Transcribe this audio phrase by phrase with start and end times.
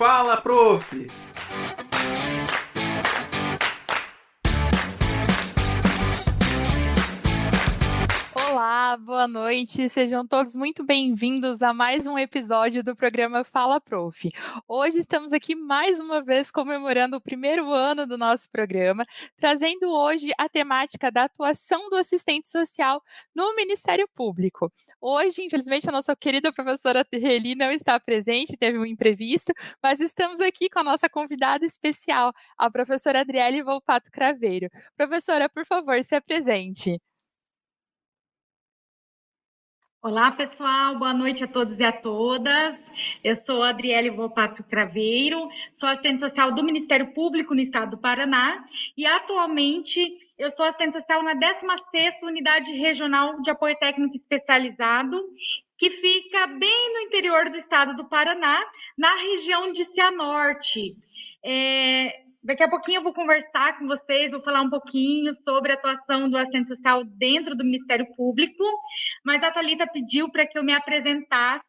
[0.00, 1.10] Fala, prof!
[8.34, 9.90] Olá, boa noite.
[9.90, 14.30] Sejam todos muito bem-vindos a mais um episódio do programa Fala Prof.
[14.66, 19.04] Hoje estamos aqui mais uma vez comemorando o primeiro ano do nosso programa,
[19.36, 23.02] trazendo hoje a temática da atuação do assistente social
[23.34, 24.72] no Ministério Público.
[25.02, 29.50] Hoje, infelizmente, a nossa querida professora Terreli não está presente, teve um imprevisto,
[29.82, 34.68] mas estamos aqui com a nossa convidada especial, a professora Adriele Volpato Craveiro.
[34.96, 37.00] Professora, por favor, se apresente.
[40.02, 42.78] Olá, pessoal, boa noite a todos e a todas.
[43.24, 48.66] Eu sou Adriele Volpato Craveiro, sou assistente social do Ministério Público no estado do Paraná
[48.96, 55.20] e atualmente eu sou assistente social na 16ª Unidade Regional de Apoio Técnico Especializado,
[55.76, 58.64] que fica bem no interior do estado do Paraná,
[58.96, 60.96] na região de Cianorte.
[61.44, 65.74] É, Daqui a pouquinho eu vou conversar com vocês, vou falar um pouquinho sobre a
[65.74, 68.64] atuação do assistente social dentro do Ministério Público,
[69.22, 71.62] mas a Thalita pediu para que eu me apresentasse.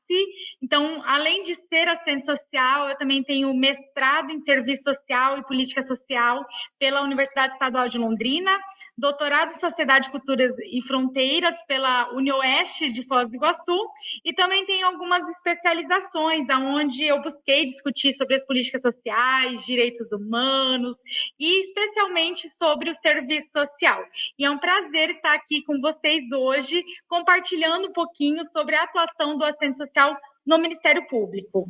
[0.63, 5.85] Então, além de ser assistente social, eu também tenho mestrado em Serviço Social e Política
[5.85, 6.45] Social
[6.79, 8.57] pela Universidade Estadual de Londrina,
[9.01, 13.89] doutorado em Sociedade, Culturas e Fronteiras pela UniOeste de Foz do Iguaçu,
[14.23, 20.95] e também tenho algumas especializações, onde eu busquei discutir sobre as políticas sociais, direitos humanos
[21.39, 24.03] e especialmente sobre o serviço social.
[24.37, 29.35] E é um prazer estar aqui com vocês hoje, compartilhando um pouquinho sobre a atuação
[29.35, 31.67] do assistente social no Ministério Público.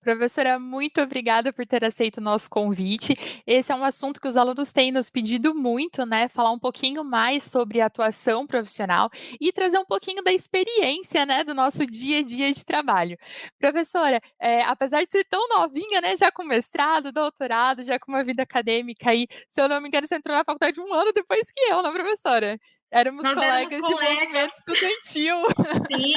[0.00, 3.14] Professora, muito obrigada por ter aceito o nosso convite.
[3.46, 6.28] Esse é um assunto que os alunos têm nos pedido muito, né?
[6.28, 11.44] Falar um pouquinho mais sobre a atuação profissional e trazer um pouquinho da experiência, né,
[11.44, 13.16] do nosso dia a dia de trabalho.
[13.58, 18.24] Professora, é, apesar de ser tão novinha, né, já com mestrado, doutorado, já com uma
[18.24, 21.50] vida acadêmica aí, se eu não me engano, você entrou na faculdade um ano depois
[21.50, 22.58] que eu, né, professora?
[22.90, 25.36] Éramos Nós colegas de movimento estudantil.
[25.92, 26.12] Sim,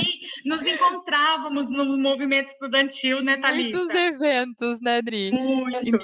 [0.46, 3.78] nos encontrávamos no movimento estudantil, né, Thalita?
[3.78, 5.32] Muitos eventos, né, Dri?
[5.32, 5.98] Muito.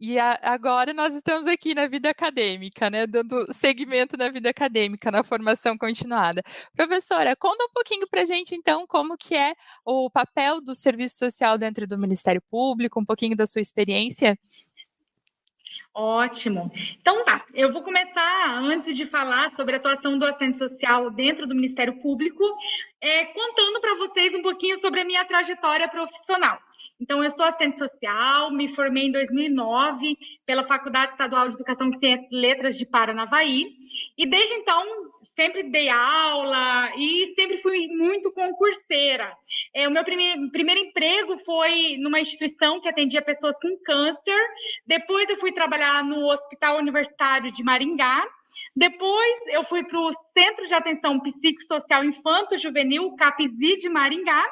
[0.00, 4.48] E, e a, agora nós estamos aqui na vida acadêmica, né, dando segmento na vida
[4.50, 6.44] acadêmica, na formação continuada.
[6.76, 9.54] Professora, conta um pouquinho para a gente, então, como que é
[9.84, 14.38] o papel do serviço social dentro do Ministério Público, um pouquinho da sua experiência.
[15.98, 16.70] Ótimo.
[17.00, 21.44] Então tá, eu vou começar, antes de falar sobre a atuação do assistente social dentro
[21.44, 22.44] do Ministério Público,
[23.00, 26.56] é, contando para vocês um pouquinho sobre a minha trajetória profissional.
[27.00, 30.16] Então, eu sou assistente social, me formei em 2009
[30.46, 33.66] pela Faculdade Estadual de Educação, Ciências e Letras de Paranavaí,
[34.16, 34.84] e desde então
[35.38, 39.32] sempre dei aula e sempre fui muito concurseira.
[39.72, 44.46] É, o meu primeiro, primeiro emprego foi numa instituição que atendia pessoas com câncer,
[44.84, 48.26] depois eu fui trabalhar no Hospital Universitário de Maringá,
[48.74, 54.44] depois eu fui para o Centro de Atenção Psicossocial Infanto Juvenil, CAPSI de Maringá,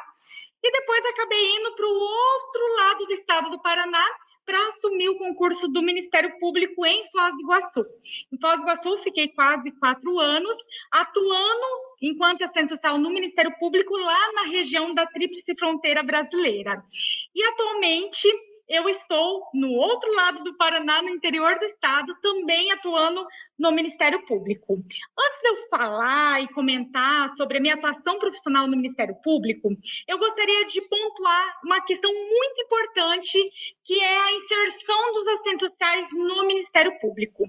[0.63, 4.05] e depois acabei indo para o outro lado do estado do Paraná
[4.47, 7.85] para assumir o concurso do Ministério Público em Foz do Iguaçu.
[8.33, 10.57] Em Foz do Iguaçu, fiquei quase quatro anos
[10.93, 11.67] atuando
[12.01, 16.83] enquanto assistente social no Ministério Público lá na região da Tríplice Fronteira Brasileira.
[17.35, 18.29] E atualmente
[18.69, 23.25] eu estou no outro lado do Paraná, no interior do estado, também atuando
[23.59, 24.75] no Ministério Público.
[24.75, 29.71] Antes de eu falar e comentar sobre a minha atuação profissional no Ministério Público,
[30.07, 33.51] eu gostaria de pontuar uma questão muito importante,
[33.85, 37.45] que é a inserção dos assistentes sociais no Ministério Público.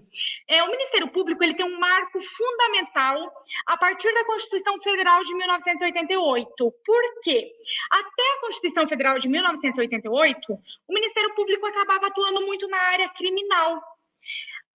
[0.47, 3.31] É, o Ministério Público ele tem um marco fundamental
[3.65, 6.55] a partir da Constituição Federal de 1988.
[6.85, 7.51] Por quê?
[7.91, 13.81] Até a Constituição Federal de 1988, o Ministério Público acabava atuando muito na área criminal.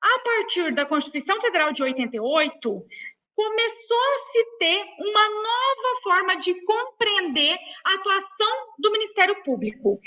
[0.01, 2.87] A partir da Constituição Federal de 88,
[3.35, 10.01] começou a se ter uma nova forma de compreender a atuação do Ministério Público.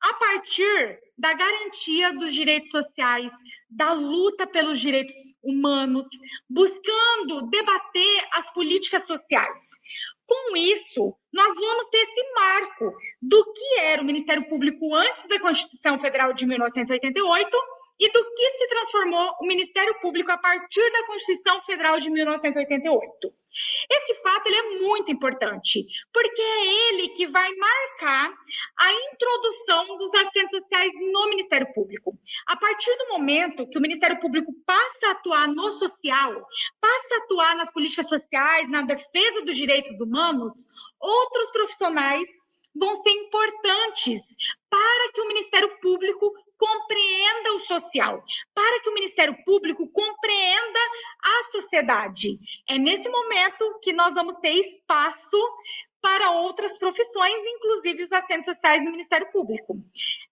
[0.00, 3.30] A partir da garantia dos direitos sociais,
[3.70, 6.06] da luta pelos direitos humanos,
[6.48, 9.75] buscando debater as políticas sociais.
[10.26, 12.92] Com isso, nós vamos ter esse marco
[13.22, 18.50] do que era o Ministério Público antes da Constituição Federal de 1988 e do que
[18.58, 23.32] se transformou o Ministério Público a partir da Constituição Federal de 1988.
[23.90, 28.34] Esse fato ele é muito importante, porque é ele que vai marcar
[28.78, 32.18] a introdução dos assistentes sociais no Ministério Público.
[32.46, 36.46] A partir do momento que o Ministério Público passa a atuar no social,
[36.80, 40.52] passa a atuar nas políticas sociais, na defesa dos direitos humanos,
[41.00, 42.26] outros profissionais
[42.78, 44.22] vão ser importantes
[44.68, 44.86] para
[47.96, 48.24] social,
[48.54, 50.78] para que o Ministério Público compreenda
[51.22, 52.38] a sociedade.
[52.68, 55.36] É nesse momento que nós vamos ter espaço
[56.00, 59.76] para outras profissões, inclusive os assistentes sociais do Ministério Público.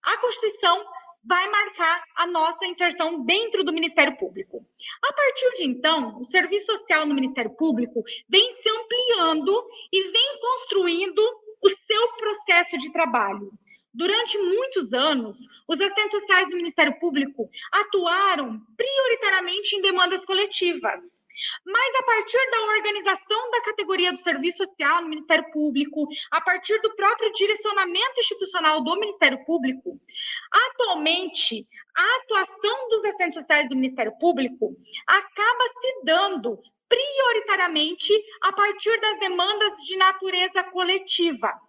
[0.03, 0.85] A Constituição
[1.27, 4.63] vai marcar a nossa inserção dentro do Ministério Público.
[5.03, 10.39] A partir de então, o serviço social no Ministério Público vem se ampliando e vem
[10.39, 11.21] construindo
[11.65, 13.51] o seu processo de trabalho.
[13.91, 15.35] Durante muitos anos,
[15.67, 21.01] os assistentes sociais do Ministério Público atuaram prioritariamente em demandas coletivas.
[21.65, 26.79] Mas a partir da organização da categoria do serviço social no Ministério Público, a partir
[26.81, 29.99] do próprio direcionamento institucional do Ministério Público,
[30.51, 34.75] atualmente a atuação dos assistentes sociais do Ministério Público
[35.07, 41.64] acaba se dando prioritariamente a partir das demandas de natureza coletiva.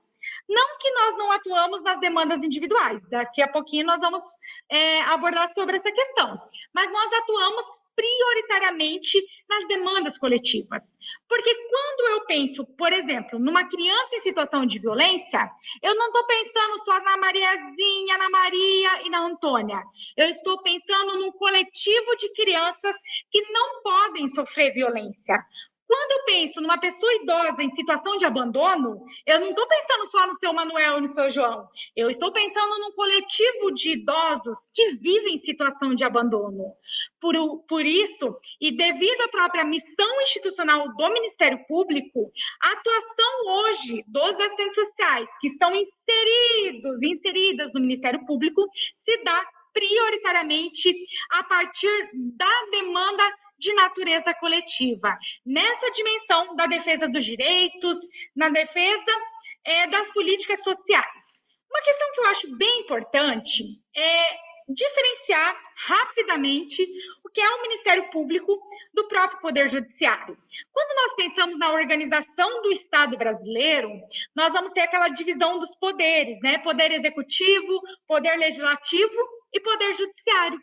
[0.49, 4.23] Não que nós não atuamos nas demandas individuais, daqui a pouquinho nós vamos
[4.71, 6.41] é, abordar sobre essa questão,
[6.73, 7.65] mas nós atuamos
[7.97, 10.83] prioritariamente nas demandas coletivas.
[11.29, 15.51] Porque quando eu penso, por exemplo, numa criança em situação de violência,
[15.83, 19.83] eu não estou pensando só na Mariazinha, na Maria e na Antônia.
[20.17, 22.95] Eu estou pensando num coletivo de crianças
[23.31, 25.45] que não podem sofrer violência.
[25.87, 30.27] Quando eu penso numa pessoa idosa em situação de abandono, eu não estou pensando só
[30.27, 31.69] no seu Manuel e no seu João.
[31.95, 36.75] Eu estou pensando num coletivo de idosos que vivem em situação de abandono.
[37.21, 37.35] Por,
[37.69, 44.41] por isso, e devido à própria missão institucional do Ministério Público, a atuação hoje dos
[44.41, 48.63] assistentes sociais que estão inseridos, inseridas no Ministério Público,
[49.05, 50.95] se dá prioritariamente
[51.33, 53.23] a partir da demanda
[53.59, 57.99] de natureza coletiva, nessa dimensão da defesa dos direitos,
[58.35, 59.13] na defesa
[59.65, 61.27] é, das políticas sociais.
[61.71, 63.65] Uma questão que eu acho bem importante
[63.95, 66.83] é diferenciar rapidamente
[67.25, 68.59] o que é o Ministério Público
[68.93, 70.37] do próprio Poder Judiciário.
[70.73, 73.91] Quando nós pensamos na organização do Estado brasileiro,
[74.35, 76.59] nós vamos ter aquela divisão dos poderes, né?
[76.59, 80.59] Poder Executivo, Poder Legislativo e Poder Judiciário.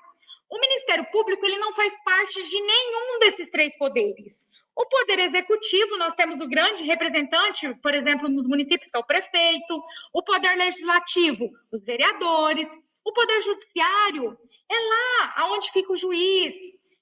[0.54, 4.38] O Ministério Público ele não faz parte de nenhum desses três poderes.
[4.76, 9.04] O poder executivo, nós temos o grande representante, por exemplo, nos municípios, que é o
[9.04, 9.84] prefeito,
[10.14, 12.70] o poder legislativo, os vereadores,
[13.04, 14.38] o poder judiciário
[14.70, 16.54] é lá aonde fica o juiz.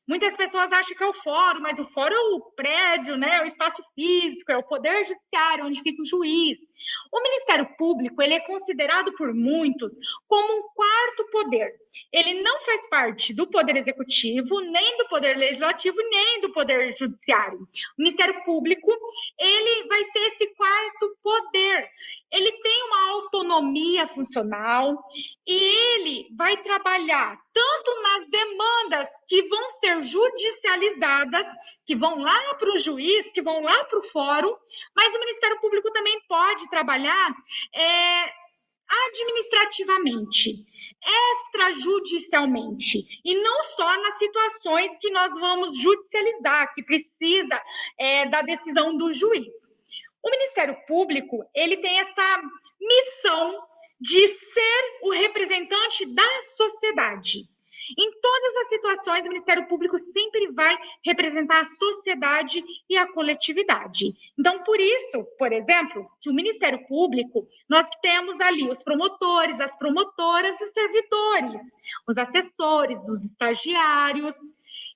[0.07, 3.35] Muitas pessoas acham que é o fórum, mas o fórum é o prédio, né?
[3.35, 6.57] É o espaço físico, é o poder judiciário, onde fica o juiz.
[7.11, 9.91] O Ministério Público ele é considerado por muitos
[10.27, 11.73] como um quarto poder.
[12.11, 17.59] Ele não faz parte do Poder Executivo, nem do Poder Legislativo, nem do Poder Judiciário.
[17.59, 17.67] O
[17.97, 18.91] Ministério Público
[19.37, 21.89] ele vai ser esse quarto poder.
[22.31, 24.97] Ele tem uma autonomia funcional
[25.45, 31.45] e ele vai trabalhar tanto nas demandas que vão ser judicializadas,
[31.85, 34.55] que vão lá para o juiz, que vão lá para o fórum,
[34.95, 37.35] mas o Ministério Público também pode trabalhar
[37.75, 38.33] é,
[39.07, 40.65] administrativamente,
[41.45, 47.61] extrajudicialmente, e não só nas situações que nós vamos judicializar, que precisa
[47.99, 49.47] é, da decisão do juiz.
[50.23, 52.41] O Ministério Público ele tem essa
[52.79, 53.67] missão
[53.99, 56.27] de ser o representante da
[56.57, 57.50] sociedade.
[57.97, 64.13] Em todas as situações, o Ministério Público sempre vai representar a sociedade e a coletividade.
[64.37, 69.77] Então, por isso, por exemplo, que o Ministério Público, nós temos ali os promotores, as
[69.77, 71.61] promotoras e os servidores,
[72.07, 74.35] os assessores, os estagiários,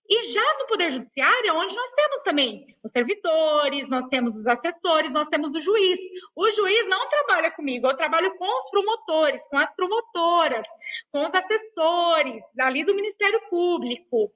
[0.08, 4.46] e já no Poder Judiciário, é onde nós temos também os servidores, nós temos os
[4.46, 6.00] assessores, nós temos o juiz.
[6.36, 10.68] O juiz não trabalha comigo, eu trabalho com os promotores, com as promotoras,
[11.12, 14.32] com os assessores ali do Ministério Público.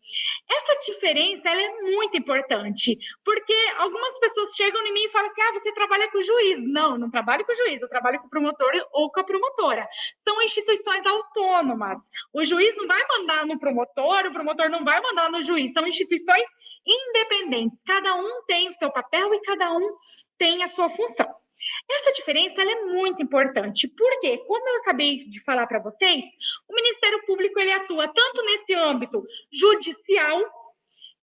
[0.50, 5.42] Essa diferença ela é muito importante, porque algumas pessoas chegam em mim e falam assim:
[5.42, 6.60] ah, você trabalha com o juiz.
[6.68, 9.88] Não, não trabalho com o juiz, eu trabalho com o promotor ou com a promotora.
[10.28, 12.00] São instituições autônomas.
[12.34, 15.88] O juiz não vai mandar no promotor, o promotor não vai mandar no juiz são
[15.88, 16.44] instituições
[16.86, 19.96] independentes, cada um tem o seu papel e cada um
[20.38, 21.28] tem a sua função.
[21.92, 26.24] Essa diferença é muito importante, porque, como eu acabei de falar para vocês,
[26.70, 30.42] o Ministério Público ele atua tanto nesse âmbito judicial,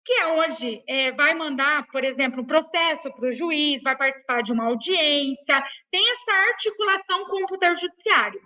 [0.03, 4.43] que é onde é, vai mandar, por exemplo, um processo para o juiz, vai participar
[4.43, 8.41] de uma audiência, tem essa articulação com o Poder Judiciário.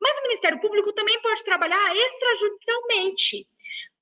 [0.00, 3.46] Mas o Ministério Público também pode trabalhar extrajudicialmente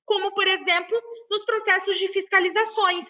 [0.09, 0.99] como, por exemplo,
[1.29, 3.05] nos processos de fiscalizações.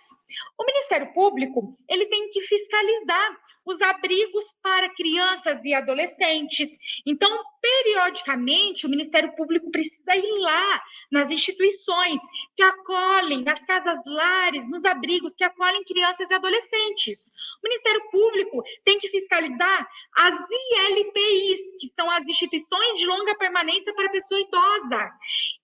[0.60, 6.70] O Ministério Público ele tem que fiscalizar os abrigos para crianças e adolescentes.
[7.06, 7.30] Então,
[7.62, 12.20] periodicamente, o Ministério Público precisa ir lá nas instituições
[12.56, 17.18] que acolhem, nas casas lares, nos abrigos que acolhem crianças e adolescentes.
[17.63, 23.94] O Ministério Público tem que fiscalizar as ILPIs, que são as instituições de longa permanência
[23.94, 25.12] para pessoa idosa.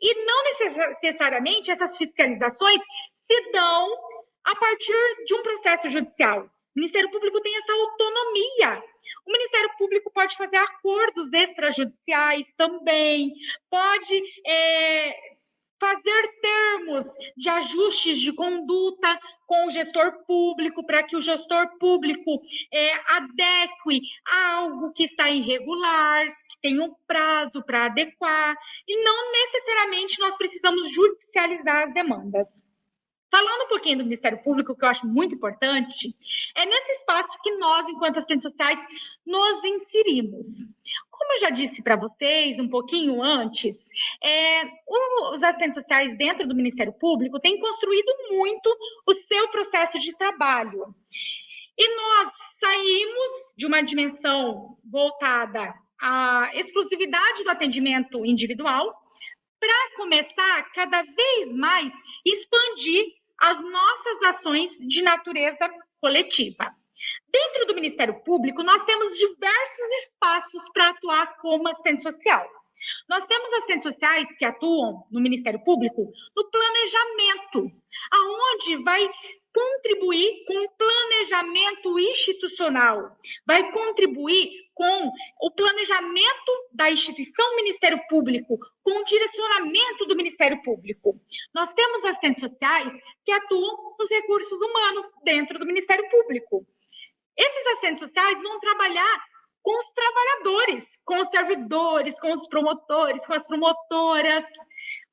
[0.01, 2.81] E não necessariamente essas fiscalizações
[3.31, 3.89] se dão
[4.43, 6.49] a partir de um processo judicial.
[6.75, 8.83] O Ministério Público tem essa autonomia.
[9.25, 13.33] O Ministério Público pode fazer acordos extrajudiciais também,
[13.69, 15.15] pode é,
[15.79, 22.41] fazer termos de ajustes de conduta com o gestor público, para que o gestor público
[22.73, 28.55] é, adeque a algo que está irregular, que tem um prazo para adequar,
[28.87, 32.64] e não necessariamente nós precisamos judicializar as demandas.
[33.35, 36.15] Falando um pouquinho do Ministério Público, que eu acho muito importante,
[36.55, 38.79] é nesse espaço que nós, enquanto assistentes sociais,
[39.25, 40.45] nos inserimos.
[41.11, 43.75] Como eu já disse para vocês um pouquinho antes,
[44.23, 44.63] é,
[45.33, 48.69] os assistentes sociais dentro do Ministério Público têm construído muito
[49.05, 50.95] o seu processo de trabalho.
[51.77, 58.95] E nós saímos de uma dimensão voltada à exclusividade do atendimento individual
[59.59, 61.91] para começar cada vez mais
[62.25, 66.73] expandir as nossas ações de natureza coletiva.
[67.29, 72.47] Dentro do Ministério Público, nós temos diversos espaços para atuar como assistente social.
[73.09, 77.71] Nós temos assistentes sociais que atuam no Ministério Público no planejamento,
[78.11, 79.09] aonde vai
[79.55, 88.99] contribuir com o planejamento institucional, vai contribuir com o planejamento da instituição Ministério Público, com
[88.99, 91.17] o direcionamento do Ministério Público.
[91.53, 92.91] Nós temos assistentes sociais
[93.23, 96.67] que atuam nos recursos humanos dentro do Ministério Público.
[97.37, 99.23] Esses assistentes sociais vão trabalhar
[99.63, 104.43] com os trabalhadores, com os servidores, com os promotores, com as promotoras,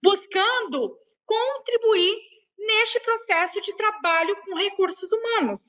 [0.02, 2.31] buscando contribuir
[2.66, 5.60] neste processo de trabalho com recursos humanos.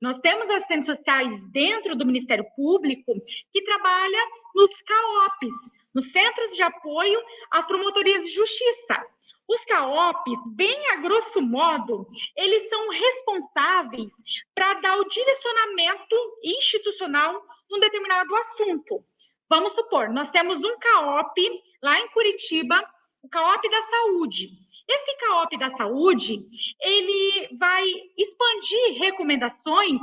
[0.00, 3.14] Nós temos assistentes sociais dentro do Ministério Público
[3.52, 4.18] que trabalha
[4.54, 5.54] nos CAOPs,
[5.94, 9.04] nos Centros de Apoio às Promotorias de Justiça.
[9.48, 14.12] Os CAOPs, bem a grosso modo, eles são responsáveis
[14.54, 19.02] para dar o direcionamento institucional num determinado assunto.
[19.48, 22.84] Vamos supor, nós temos um CAOP lá em Curitiba,
[23.22, 24.50] o CAOP da Saúde.
[24.88, 26.40] Esse CAOP da saúde,
[26.80, 27.84] ele vai
[28.16, 30.00] expandir recomendações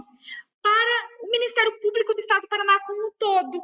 [0.62, 3.64] para o Ministério Público do Estado do Paraná como um todo.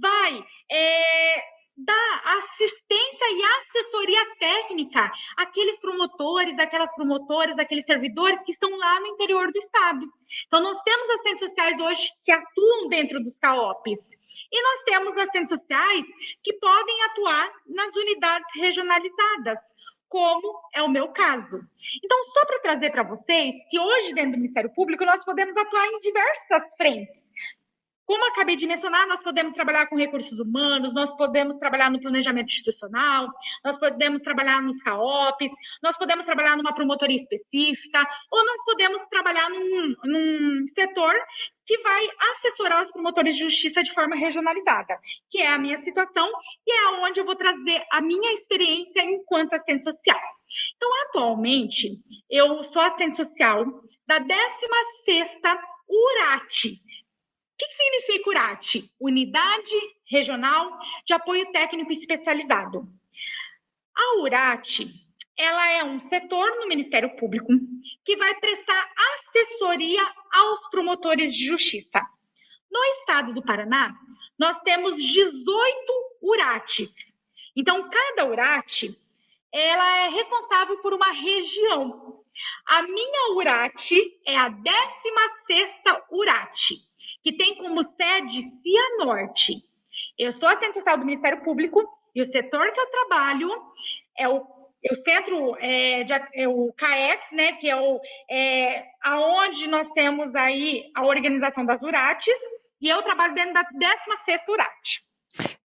[0.00, 1.44] Vai é,
[1.76, 9.06] dar assistência e assessoria técnica àqueles promotores, aquelas promotoras, aqueles servidores que estão lá no
[9.08, 10.06] interior do Estado.
[10.46, 14.10] Então, nós temos assistentes sociais hoje que atuam dentro dos CAOPs.
[14.50, 16.04] E nós temos assistentes sociais
[16.42, 19.58] que podem atuar nas unidades regionalizadas
[20.12, 21.58] como é o meu caso.
[22.04, 25.86] Então, só para trazer para vocês que hoje, dentro do Ministério Público, nós podemos atuar
[25.86, 27.21] em diversas frentes.
[28.12, 32.50] Como acabei de mencionar, nós podemos trabalhar com recursos humanos, nós podemos trabalhar no planejamento
[32.50, 33.26] institucional,
[33.64, 35.50] nós podemos trabalhar nos CAOPs,
[35.82, 41.14] nós podemos trabalhar numa promotoria específica, ou nós podemos trabalhar num, num setor
[41.64, 44.94] que vai assessorar os promotores de justiça de forma regionalizada,
[45.30, 46.30] que é a minha situação
[46.66, 50.20] e é onde eu vou trazer a minha experiência enquanto assistente social.
[50.76, 53.64] Então, atualmente, eu sou assistente social
[54.06, 56.82] da 16ª URAT,
[57.66, 58.90] que significa URAT?
[59.00, 59.74] Unidade
[60.06, 62.88] Regional de Apoio Técnico Especializado.
[63.94, 64.88] A URAT,
[65.38, 67.48] ela é um setor no Ministério Público
[68.04, 70.02] que vai prestar assessoria
[70.32, 72.00] aos promotores de justiça.
[72.70, 73.94] No estado do Paraná,
[74.38, 76.90] nós temos 18 URATs.
[77.54, 78.96] Então, cada URAT,
[79.52, 82.24] ela é responsável por uma região.
[82.66, 83.92] A minha URAT
[84.26, 86.91] é a 16ª URAT
[87.22, 89.62] que tem como sede Cianorte.
[90.18, 91.82] Eu sou assistente social do Ministério Público
[92.14, 93.50] e o setor que eu trabalho
[94.18, 94.44] é o,
[94.84, 98.00] é o centro, é, de, é o CAEX, né, que é, o,
[98.30, 102.26] é aonde nós temos aí a organização das URATs,
[102.80, 105.04] e eu trabalho dentro da 16ª URAT.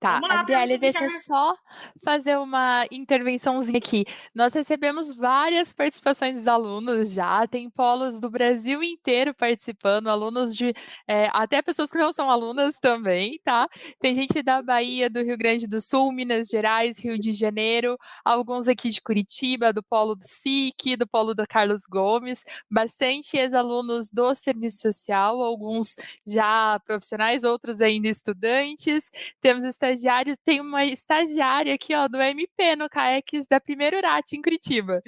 [0.06, 1.56] Tá, Adriele, deixa eu só
[2.04, 4.04] fazer uma intervençãozinha aqui.
[4.32, 10.72] Nós recebemos várias participações dos alunos já, tem polos do Brasil inteiro participando, alunos de
[11.08, 13.68] é, até pessoas que não são alunas também, tá?
[13.98, 18.68] Tem gente da Bahia, do Rio Grande do Sul, Minas Gerais, Rio de Janeiro, alguns
[18.68, 24.32] aqui de Curitiba, do polo do SIC, do polo do Carlos Gomes, bastante ex-alunos do
[24.34, 29.10] serviço social, alguns já profissionais, outros ainda estudantes.
[29.40, 29.95] Temos estagiários,
[30.44, 35.02] tem uma estagiária aqui, ó, do MP no CAEX da primeira URAT em Curitiba.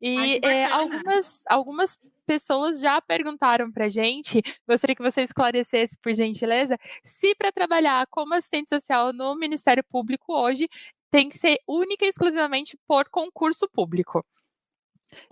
[0.00, 6.12] E Ai, é, algumas, algumas pessoas já perguntaram para gente, gostaria que você esclarecesse, por
[6.14, 10.68] gentileza, se para trabalhar como assistente social no Ministério Público hoje
[11.10, 14.24] tem que ser única e exclusivamente por concurso público.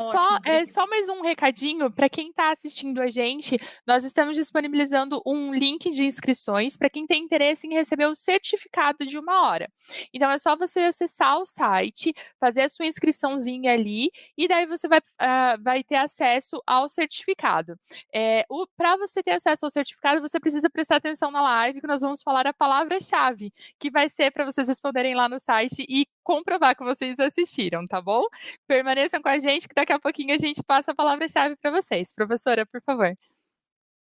[0.00, 3.58] Só, é, só mais um recadinho para quem está assistindo a gente.
[3.86, 9.06] Nós estamos disponibilizando um link de inscrições para quem tem interesse em receber o certificado
[9.06, 9.70] de uma hora.
[10.12, 14.88] Então é só você acessar o site, fazer a sua inscriçãozinha ali e daí você
[14.88, 17.78] vai, uh, vai ter acesso ao certificado.
[18.12, 18.44] É,
[18.76, 22.22] para você ter acesso ao certificado, você precisa prestar atenção na live que nós vamos
[22.22, 26.84] falar a palavra-chave, que vai ser para vocês responderem lá no site e comprovar que
[26.84, 28.22] vocês assistiram, tá bom?
[28.66, 32.12] Permaneçam com a gente que daqui a pouquinho a gente passa a palavra-chave para vocês.
[32.12, 33.14] Professora, por favor.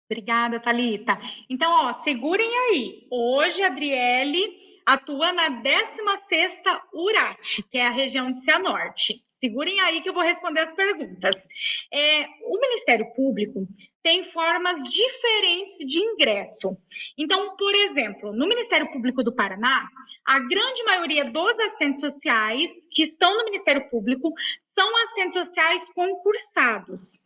[0.10, 1.20] Obrigada, Talita.
[1.48, 3.08] Então, ó, segurem aí.
[3.12, 9.24] Hoje, Adriele atua na 16ª URAT, que é a região de Cianorte.
[9.46, 11.36] Segurem aí que eu vou responder as perguntas.
[11.94, 13.68] É, o Ministério Público
[14.02, 16.75] tem formas diferentes de ingresso.
[17.16, 19.88] Então, por exemplo, no Ministério Público do Paraná,
[20.25, 24.34] a grande maioria dos assistentes sociais que estão no Ministério Público
[24.74, 27.20] são assistentes sociais concursados.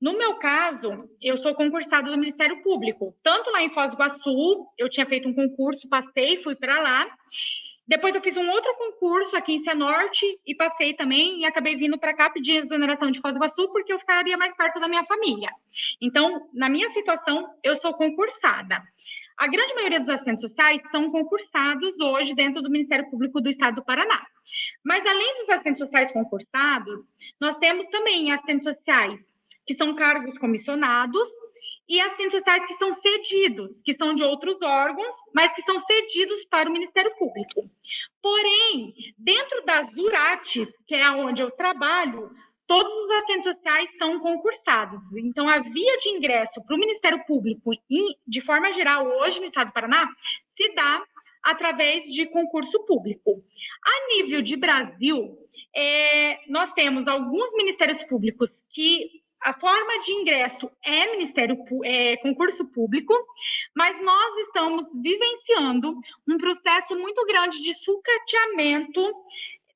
[0.00, 4.66] No meu caso, eu sou concursada do Ministério Público, tanto lá em Foz do Iguaçu,
[4.78, 7.06] eu tinha feito um concurso, passei, fui para lá.
[7.88, 11.96] Depois eu fiz um outro concurso aqui em Cianorte e passei também e acabei vindo
[11.98, 15.04] para cá pedir exoneração de Foz do Iguaçu porque eu ficaria mais perto da minha
[15.04, 15.50] família.
[16.02, 18.82] Então, na minha situação, eu sou concursada.
[19.38, 23.76] A grande maioria dos assistentes sociais são concursados hoje dentro do Ministério Público do Estado
[23.76, 24.26] do Paraná.
[24.84, 27.02] Mas além dos assistentes sociais concursados,
[27.40, 29.20] nós temos também assistentes sociais
[29.66, 31.28] que são cargos comissionados
[31.88, 36.44] e assistentes sociais que são cedidos, que são de outros órgãos, mas que são cedidos
[36.46, 37.70] para o Ministério Público.
[38.20, 42.30] Porém, dentro das URATs, que é onde eu trabalho,
[42.66, 45.00] todos os assistentes sociais são concursados.
[45.16, 47.70] Então, a via de ingresso para o Ministério Público,
[48.26, 50.08] de forma geral, hoje no Estado do Paraná,
[50.56, 51.04] se dá
[51.42, 53.42] através de concurso público.
[53.84, 55.38] A nível de Brasil,
[55.74, 62.64] é, nós temos alguns ministérios públicos que a forma de ingresso é ministério é, concurso
[62.72, 63.14] público,
[63.76, 65.94] mas nós estamos vivenciando
[66.28, 69.00] um processo muito grande de sucateamento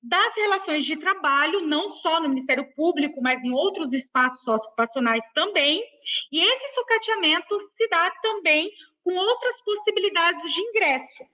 [0.03, 5.85] das relações de trabalho, não só no Ministério Público, mas em outros espaços ocupacionais também.
[6.33, 8.73] E esse sucateamento se dá também
[9.05, 11.25] com outras possibilidades de ingresso.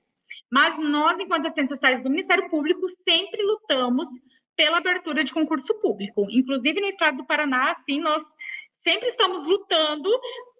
[0.52, 4.10] Mas nós, enquanto assistentes sociais do Ministério Público, sempre lutamos
[4.56, 6.26] pela abertura de concurso público.
[6.30, 8.22] Inclusive, no estado do Paraná, assim, nós
[8.82, 10.10] sempre estamos lutando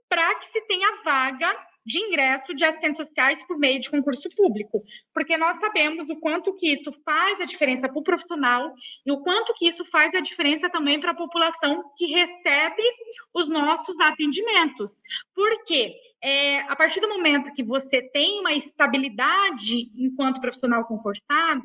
[0.09, 1.56] para que se tenha vaga
[1.87, 4.82] de ingresso de assistentes sociais por meio de concurso público,
[5.14, 8.74] porque nós sabemos o quanto que isso faz a diferença para o profissional
[9.06, 12.82] e o quanto que isso faz a diferença também para a população que recebe
[13.32, 14.92] os nossos atendimentos.
[15.32, 21.62] Porque é, a partir do momento que você tem uma estabilidade enquanto profissional concursado,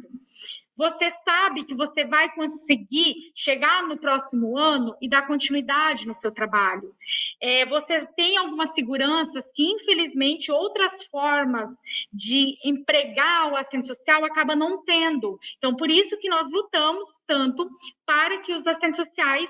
[0.76, 6.32] você sabe que você vai conseguir chegar no próximo ano e dar continuidade no seu
[6.32, 6.94] trabalho.
[7.42, 11.70] É, você tem algumas seguranças que, infelizmente, outras formas
[12.12, 15.40] de empregar o assistente social acaba não tendo.
[15.58, 17.70] Então, por isso que nós lutamos tanto
[18.06, 19.50] para que os assistentes sociais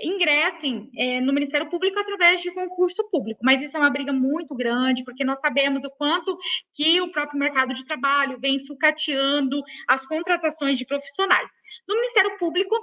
[0.00, 3.40] ingressem é, no Ministério Público através de concurso público.
[3.42, 6.36] Mas isso é uma briga muito grande, porque nós sabemos o quanto
[6.74, 11.48] que o próprio mercado de trabalho vem sucateando as contratações de profissionais.
[11.86, 12.74] No Ministério Público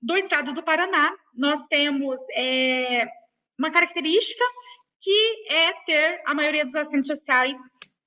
[0.00, 3.06] do Estado do Paraná, nós temos é,
[3.58, 4.44] uma característica
[5.00, 7.56] que é ter a maioria dos assistentes sociais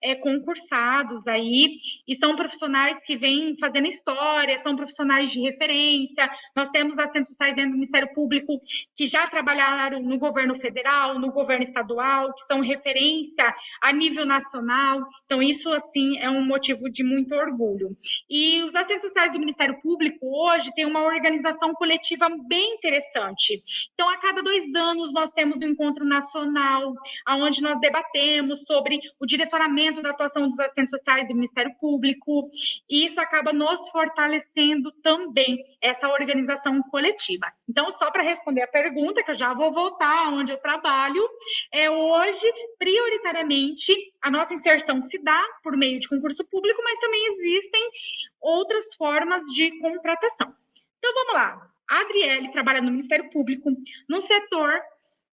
[0.05, 6.29] é, concursados aí, e são profissionais que vêm fazendo história, são profissionais de referência.
[6.55, 8.61] Nós temos assistentes sociais dentro do Ministério Público
[8.95, 15.01] que já trabalharam no governo federal, no governo estadual, que são referência a nível nacional.
[15.25, 17.97] Então, isso, assim, é um motivo de muito orgulho.
[18.29, 23.63] E os assistentes sociais do Ministério Público hoje têm uma organização coletiva bem interessante.
[23.93, 26.93] Então, a cada dois anos, nós temos um encontro nacional,
[27.27, 32.49] onde nós debatemos sobre o direcionamento da atuação dos assistentes sociais do Ministério Público,
[32.89, 37.51] e isso acaba nos fortalecendo também essa organização coletiva.
[37.67, 41.27] Então, só para responder a pergunta, que eu já vou voltar onde eu trabalho,
[41.71, 47.25] é hoje, prioritariamente, a nossa inserção se dá por meio de concurso público, mas também
[47.33, 47.89] existem
[48.41, 50.53] outras formas de contratação.
[50.97, 51.69] Então, vamos lá.
[51.89, 53.69] A Adriele trabalha no Ministério Público,
[54.09, 54.81] num setor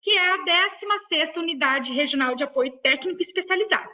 [0.02, 3.88] que é a 16ª Unidade Regional de Apoio Técnico Especializado,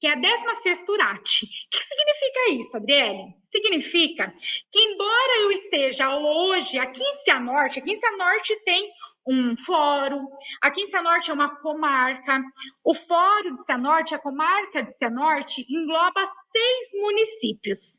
[0.00, 1.20] que é a 16ª URAT.
[1.22, 3.34] O que significa isso, Adriele?
[3.50, 4.34] Significa
[4.70, 8.90] que, embora eu esteja hoje aqui em Cianorte, aqui em Cianorte tem
[9.26, 10.28] um fórum,
[10.62, 12.44] aqui em Cianorte é uma comarca,
[12.84, 17.98] o fórum de Cianorte, a comarca de Cianorte, engloba seis municípios.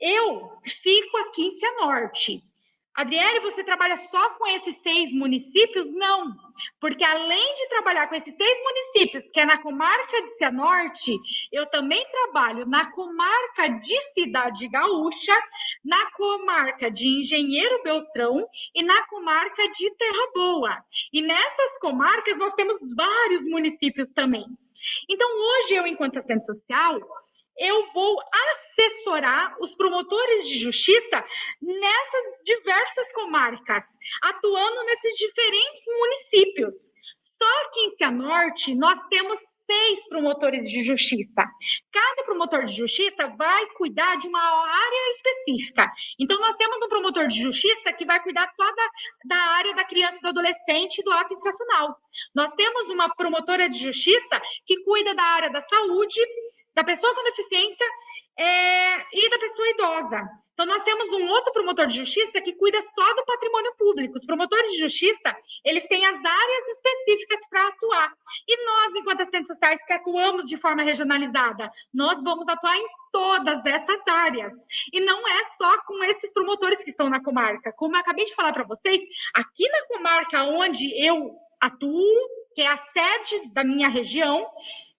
[0.00, 2.42] Eu fico aqui em Cianorte,
[2.94, 5.92] Adriele, você trabalha só com esses seis municípios?
[5.94, 6.32] Não,
[6.80, 11.18] porque além de trabalhar com esses seis municípios, que é na comarca de Cianorte,
[11.52, 15.34] eu também trabalho na comarca de Cidade Gaúcha,
[15.84, 20.84] na comarca de Engenheiro Beltrão e na comarca de Terra Boa.
[21.12, 24.44] E nessas comarcas nós temos vários municípios também.
[25.08, 27.00] Então, hoje eu, enquanto assistente social,
[27.58, 31.24] eu vou assessorar os promotores de justiça
[31.62, 33.84] nessas diversas comarcas,
[34.22, 36.74] atuando nesses diferentes municípios.
[37.42, 41.42] Só que em Cianorte nós temos seis promotores de justiça.
[41.92, 45.90] Cada promotor de justiça vai cuidar de uma área específica.
[46.18, 48.88] Então, nós temos um promotor de justiça que vai cuidar só da,
[49.26, 51.96] da área da criança do adolescente e do ato infracional.
[52.34, 56.20] Nós temos uma promotora de justiça que cuida da área da saúde,
[56.74, 57.86] da pessoa com deficiência
[58.38, 60.44] é, e da pessoa idosa.
[60.54, 64.18] Então, nós temos um outro promotor de justiça que cuida só do patrimônio público.
[64.18, 68.12] Os promotores de justiça, eles têm as áreas específicas para atuar.
[68.48, 73.66] E nós, enquanto assistentes sociais, que atuamos de forma regionalizada, nós vamos atuar em todas
[73.66, 74.52] essas áreas.
[74.92, 77.72] E não é só com esses promotores que estão na comarca.
[77.72, 79.00] Como eu acabei de falar para vocês,
[79.34, 84.48] aqui na comarca onde eu atuo, que é a sede da minha região,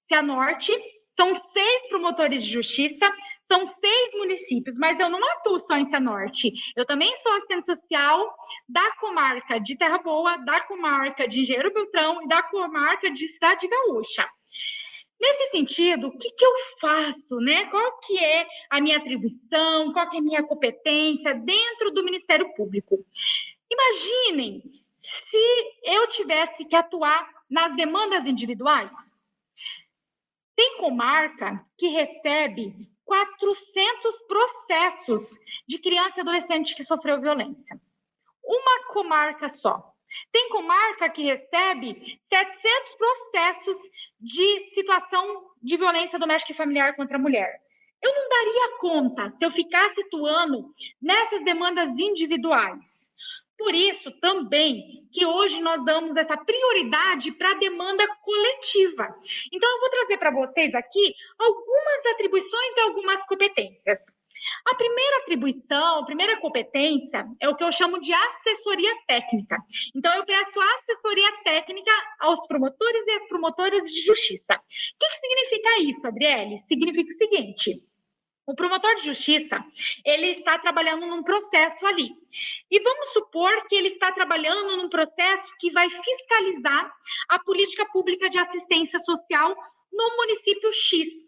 [0.07, 0.71] Cianorte,
[1.15, 3.12] são seis promotores de justiça,
[3.47, 6.51] são seis municípios, mas eu não atuo só em Cianorte.
[6.75, 8.36] Eu também sou assistente social
[8.67, 13.67] da comarca de Terra Boa, da comarca de Engenheiro Beltrão e da comarca de Cidade
[13.67, 14.28] Gaúcha.
[15.19, 16.51] Nesse sentido, o que, que eu
[16.82, 17.65] faço, né?
[17.67, 22.54] Qual que é a minha atribuição, qual que é a minha competência dentro do Ministério
[22.56, 22.97] Público?
[23.71, 24.62] Imaginem
[24.99, 28.91] se eu tivesse que atuar nas demandas individuais.
[30.55, 35.29] Tem comarca que recebe 400 processos
[35.67, 37.79] de criança e adolescente que sofreu violência.
[38.43, 39.91] Uma comarca só.
[40.31, 43.77] Tem comarca que recebe 700 processos
[44.19, 47.59] de situação de violência doméstica e familiar contra a mulher.
[48.01, 52.94] Eu não daria conta se eu ficasse atuando nessas demandas individuais.
[53.57, 59.15] Por isso também que hoje nós damos essa prioridade para a demanda coletiva.
[59.51, 63.99] Então eu vou trazer para vocês aqui algumas atribuições e algumas competências.
[64.67, 69.57] A primeira atribuição, a primeira competência é o que eu chamo de assessoria técnica.
[69.95, 74.53] Então, eu presto assessoria técnica aos promotores e às promotoras de justiça.
[74.53, 76.61] O que, que significa isso, Adriele?
[76.67, 77.83] Significa o seguinte:
[78.45, 79.63] o promotor de justiça,
[80.05, 82.12] ele está trabalhando num processo ali.
[82.69, 86.93] E vamos supor que ele está trabalhando num processo que vai fiscalizar
[87.29, 89.55] a política pública de assistência social
[89.91, 91.24] no município X.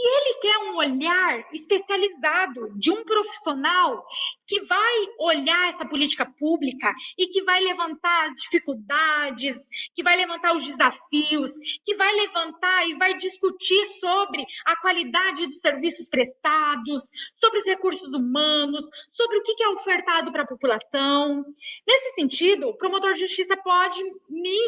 [0.00, 4.06] ele quer um olhar especializado de um profissional
[4.46, 9.56] que vai olhar essa política pública e que vai levantar as dificuldades,
[9.96, 11.50] que vai levantar os desafios,
[11.84, 17.02] que vai levantar e vai discutir sobre a qualidade dos serviços prestados,
[17.40, 18.84] sobre os recursos humanos,
[19.14, 21.44] sobre o que é ofertado para a população.
[21.84, 24.58] Nesse sentido, o promotor de justiça pode me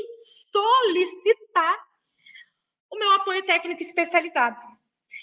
[0.50, 1.78] solicitar
[2.90, 4.79] o meu apoio técnico especializado.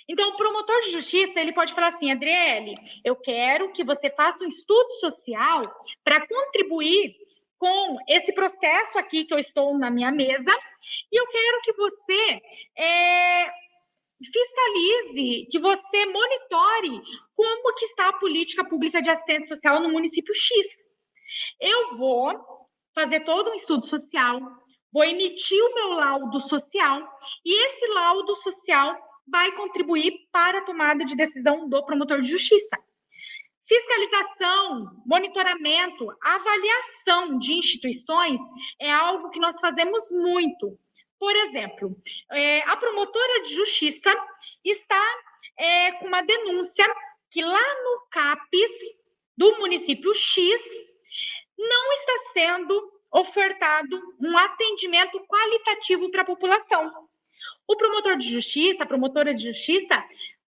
[0.10, 4.44] Então, o promotor de justiça, ele pode falar assim, Adriele, eu quero que você faça
[4.44, 5.64] um estudo social
[6.04, 7.16] para contribuir
[7.58, 10.52] com esse processo aqui que eu estou na minha mesa,
[11.12, 12.42] e eu quero que você
[12.78, 13.52] é,
[14.32, 17.02] fiscalize, que você monitore
[17.36, 20.68] como que está a política pública de assistência social no município X.
[21.60, 22.34] Eu vou
[22.94, 24.40] fazer todo um estudo social,
[24.92, 27.08] vou emitir o meu laudo social,
[27.44, 32.78] e esse laudo social vai contribuir para a tomada de decisão do promotor de justiça.
[33.68, 38.40] Fiscalização, monitoramento, avaliação de instituições
[38.80, 40.80] é algo que nós fazemos muito.
[41.20, 41.96] Por exemplo,
[42.32, 44.16] é, a promotora de justiça
[44.64, 45.04] está
[45.58, 46.86] é, com uma denúncia
[47.32, 48.72] que lá no CAPES
[49.36, 50.62] do município X
[51.58, 57.10] não está sendo ofertado um atendimento qualitativo para a população.
[57.68, 60.04] O promotor de justiça, a promotora de justiça,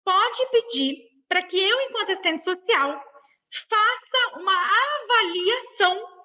[0.05, 3.03] pode pedir para que eu, enquanto assistente social,
[3.69, 6.19] faça uma avaliação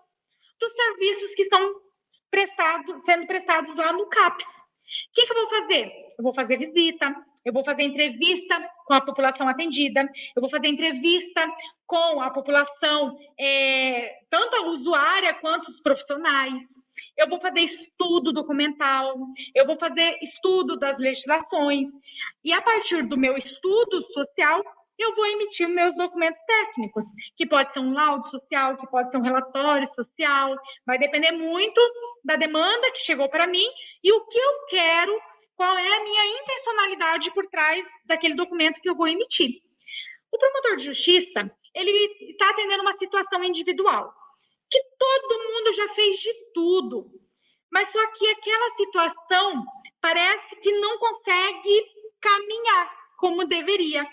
[0.60, 1.82] dos serviços que estão
[2.30, 4.46] prestados, sendo prestados lá no CAPS.
[4.46, 5.92] O que, que eu vou fazer?
[6.18, 10.68] Eu vou fazer visita, eu vou fazer entrevista com a população atendida, eu vou fazer
[10.68, 11.42] entrevista
[11.86, 16.64] com a população, é, tanto a usuária quanto os profissionais.
[17.18, 19.16] Eu vou fazer estudo documental,
[19.56, 21.90] eu vou fazer estudo das legislações,
[22.44, 24.64] e a partir do meu estudo social,
[24.98, 29.18] eu vou emitir meus documentos técnicos, que pode ser um laudo social, que pode ser
[29.18, 31.82] um relatório social, vai depender muito
[32.24, 33.66] da demanda que chegou para mim
[34.04, 35.20] e o que eu quero
[35.56, 39.62] qual é a minha intencionalidade por trás daquele documento que eu vou emitir.
[40.32, 41.92] O promotor de justiça, ele
[42.32, 44.14] está atendendo uma situação individual,
[44.74, 47.12] que todo mundo já fez de tudo,
[47.72, 49.64] mas só que aquela situação
[50.02, 51.86] parece que não consegue
[52.20, 54.04] caminhar como deveria.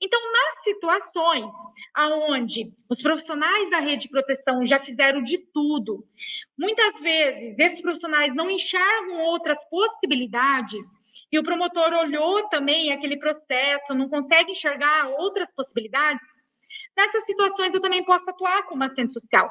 [0.00, 1.50] Então, nas situações
[1.92, 6.06] aonde os profissionais da rede de proteção já fizeram de tudo,
[6.56, 10.86] muitas vezes esses profissionais não enxergam outras possibilidades
[11.32, 16.22] e o promotor olhou também aquele processo, não consegue enxergar outras possibilidades,
[16.96, 19.50] nessas situações eu também posso atuar como assistente social.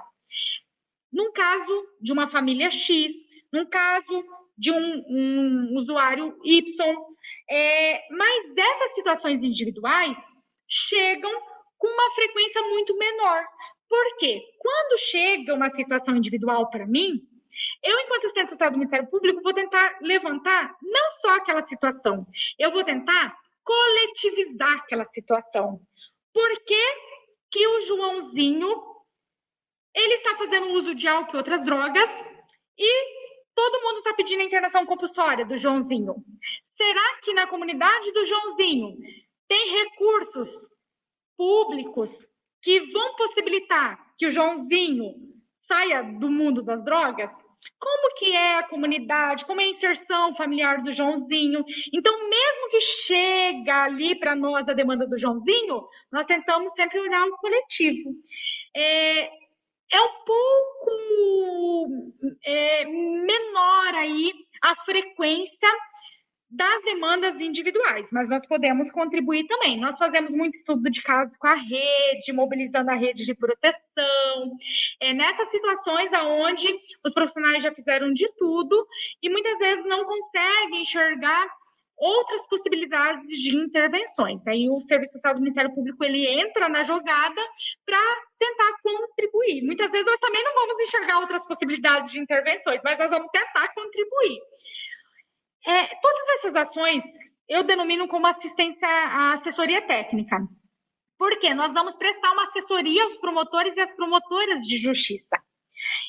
[1.16, 3.14] Num caso de uma família X,
[3.50, 4.26] num caso
[4.58, 6.96] de um, um usuário Y,
[7.50, 10.18] é, mas essas situações individuais
[10.68, 11.32] chegam
[11.78, 13.46] com uma frequência muito menor.
[13.88, 14.42] Por quê?
[14.60, 17.22] Quando chega uma situação individual para mim,
[17.82, 22.28] eu, enquanto assistente social do Ministério Público, vou tentar levantar não só aquela situação,
[22.60, 25.80] eu vou tentar coletivizar aquela situação.
[26.34, 26.86] Por que,
[27.52, 28.95] que o Joãozinho
[29.96, 32.10] ele está fazendo uso de álcool e outras drogas
[32.78, 36.16] e todo mundo está pedindo a internação compulsória do Joãozinho?
[36.76, 38.98] Será que na comunidade do Joãozinho
[39.48, 40.50] tem recursos
[41.38, 42.12] públicos
[42.62, 45.14] que vão possibilitar que o Joãozinho
[45.68, 47.32] saia do mundo das drogas?
[47.80, 51.64] Como que é a comunidade, como é a inserção familiar do Joãozinho.
[51.94, 57.26] Então, mesmo que chega ali para nós a demanda do Joãozinho, nós tentamos sempre olhar
[57.26, 58.12] o coletivo.
[58.76, 59.30] É,
[59.92, 60.92] é um pouco
[62.46, 65.70] é, menor aí a frequência
[66.50, 69.80] das demandas individuais, mas nós podemos contribuir também.
[69.80, 74.58] Nós fazemos muito estudo de casos com a rede, mobilizando a rede de proteção,
[75.02, 76.68] é, nessas situações aonde
[77.06, 78.88] os profissionais já fizeram de tudo
[79.22, 81.48] e muitas vezes não conseguem enxergar
[81.98, 84.46] outras possibilidades de intervenções.
[84.48, 87.42] Aí o Serviço Social do Ministério Público ele entra na jogada
[87.86, 88.00] para
[88.38, 89.64] tentar contribuir.
[89.64, 93.74] Muitas vezes nós também não vamos enxergar outras possibilidades de intervenções, mas nós vamos tentar
[93.74, 94.40] contribuir.
[95.68, 97.04] É, todas essas ações
[97.48, 100.38] eu denomino como assistência à assessoria técnica.
[101.18, 101.54] Por quê?
[101.54, 105.38] Nós vamos prestar uma assessoria aos promotores e às promotoras de justiça.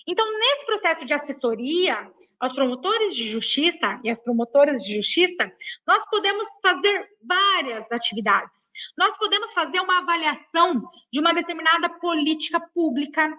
[0.07, 5.51] Então, nesse processo de assessoria aos promotores de justiça e às promotoras de justiça,
[5.87, 8.67] nós podemos fazer várias atividades.
[8.97, 13.37] Nós podemos fazer uma avaliação de uma determinada política pública.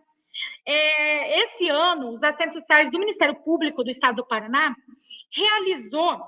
[0.66, 4.76] É, esse ano, os assistentes sociais do Ministério Público do Estado do Paraná
[5.32, 6.22] realizou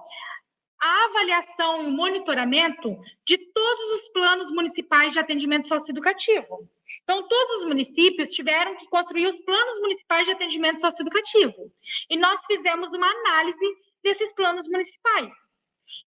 [0.82, 6.70] a avaliação e o monitoramento de todos os planos municipais de atendimento socioeducativo.
[7.10, 11.72] Então, todos os municípios tiveram que construir os planos municipais de atendimento socioeducativo.
[12.08, 13.66] E nós fizemos uma análise
[14.04, 15.32] desses planos municipais.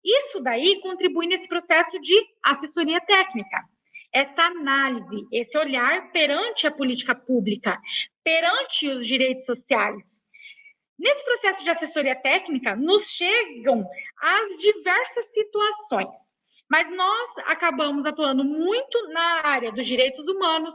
[0.05, 3.65] Isso daí contribui nesse processo de assessoria técnica.
[4.15, 7.81] Essa análise, esse olhar perante a política pública,
[8.23, 10.13] perante os direitos sociais,
[10.99, 13.85] Nesse processo de assessoria técnica, nos chegam
[14.21, 16.11] as diversas situações,
[16.73, 20.75] mas nós acabamos atuando muito na área dos direitos humanos,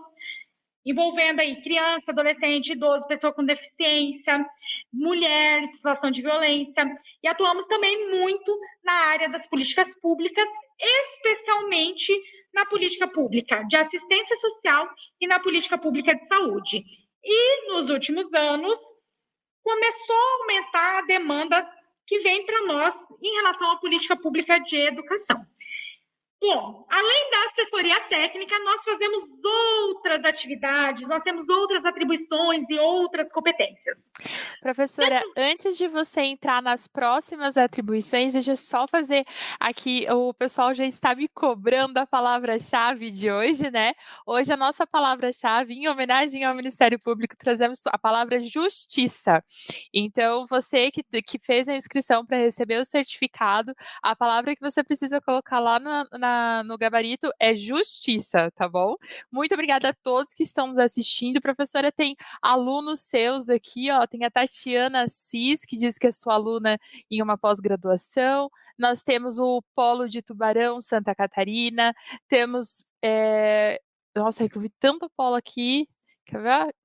[0.85, 4.45] envolvendo aí criança, adolescente, idoso, pessoa com deficiência,
[4.93, 6.85] mulher situação de violência,
[7.23, 10.47] e atuamos também muito na área das políticas públicas,
[10.79, 12.13] especialmente
[12.53, 14.87] na política pública de assistência social
[15.19, 16.85] e na política pública de saúde.
[17.23, 18.77] E nos últimos anos,
[19.63, 21.67] começou a aumentar a demanda
[22.05, 25.43] que vem para nós em relação à política pública de educação.
[26.39, 33.31] Bom, além da assessoria técnica, nós fazemos outras atividades, nós temos outras atribuições e outras
[33.31, 33.97] competências.
[34.61, 39.25] Professora, antes de você entrar nas próximas atribuições, deixa eu só fazer
[39.59, 43.93] aqui, o pessoal já está me cobrando a palavra-chave de hoje, né?
[44.25, 49.43] Hoje a nossa palavra-chave, em homenagem ao Ministério Público, trazemos a palavra justiça.
[49.91, 53.73] Então, você que, que fez a inscrição para receber o certificado,
[54.03, 58.67] a palavra que você precisa colocar lá na, na na, no gabarito é justiça, tá
[58.67, 58.95] bom?
[59.31, 61.41] Muito obrigada a todos que estão nos assistindo.
[61.41, 64.05] Professora, tem alunos seus aqui, ó.
[64.05, 66.77] Tem a Tatiana Assis, que diz que é sua aluna
[67.09, 68.49] em uma pós-graduação.
[68.77, 71.93] Nós temos o Polo de Tubarão, Santa Catarina.
[72.27, 72.83] Temos.
[73.01, 73.79] É...
[74.15, 75.87] Nossa, é eu vi tanto polo aqui.
[76.25, 76.75] Quer ver?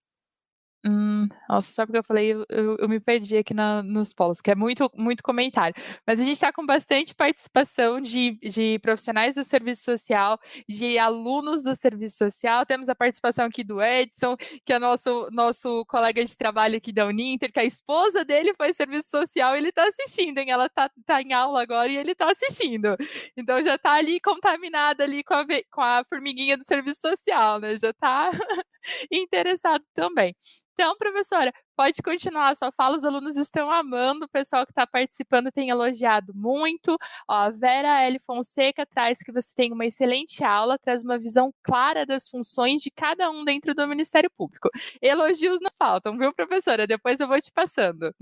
[0.84, 4.50] Hum, nossa, só porque eu falei, eu, eu, me perdi aqui na, nos polos, que
[4.50, 5.74] é muito, muito comentário.
[6.04, 11.62] Mas a gente está com bastante participação de, de profissionais do serviço social, de alunos
[11.62, 12.66] do serviço social.
[12.66, 17.06] Temos a participação aqui do Edson, que é nosso, nosso colega de trabalho aqui da
[17.06, 20.50] Uninter, que a esposa dele foi serviço social e ele está assistindo, hein?
[20.50, 22.96] Ela está tá em aula agora e ele está assistindo.
[23.36, 27.76] Então já está ali contaminada ali com a, com a formiguinha do serviço social, né?
[27.76, 28.30] Já está
[29.12, 30.34] interessado também.
[30.74, 32.96] Então, professora, pode continuar a sua fala.
[32.96, 36.96] Os alunos estão amando, o pessoal que está participando tem elogiado muito.
[37.28, 38.18] Ó, a Vera L.
[38.20, 42.90] Fonseca traz que você tem uma excelente aula, traz uma visão clara das funções de
[42.90, 44.70] cada um dentro do Ministério Público.
[45.00, 46.86] Elogios não faltam, viu, professora?
[46.86, 48.14] Depois eu vou te passando.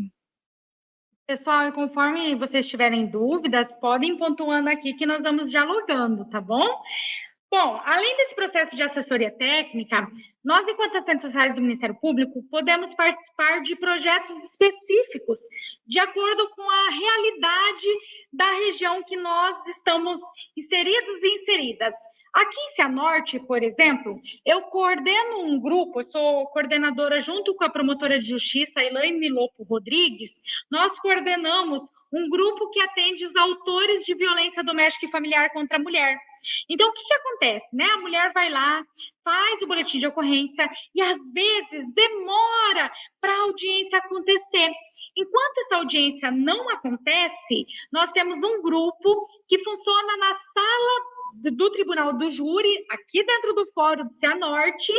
[1.26, 6.66] Pessoal, conforme vocês tiverem dúvidas, podem pontuando aqui que nós vamos dialogando, tá bom?
[7.50, 10.06] Bom, além desse processo de assessoria técnica,
[10.44, 15.40] nós, enquanto assistentes sociais do Ministério Público, podemos participar de projetos específicos,
[15.84, 17.88] de acordo com a realidade
[18.32, 20.20] da região que nós estamos
[20.56, 21.92] inseridos e inseridas.
[22.32, 27.70] Aqui em Cianorte, por exemplo, eu coordeno um grupo, eu sou coordenadora junto com a
[27.70, 30.30] promotora de justiça, Elaine Lopo Rodrigues,
[30.70, 31.82] nós coordenamos
[32.12, 36.18] um grupo que atende os autores de violência doméstica e familiar contra a mulher.
[36.68, 37.66] Então, o que, que acontece?
[37.72, 37.84] Né?
[37.84, 38.82] A mulher vai lá,
[39.22, 44.70] faz o boletim de ocorrência e às vezes demora para a audiência acontecer.
[45.16, 52.12] Enquanto essa audiência não acontece, nós temos um grupo que funciona na sala do Tribunal
[52.12, 54.92] do Júri, aqui dentro do Fórum do Cianorte,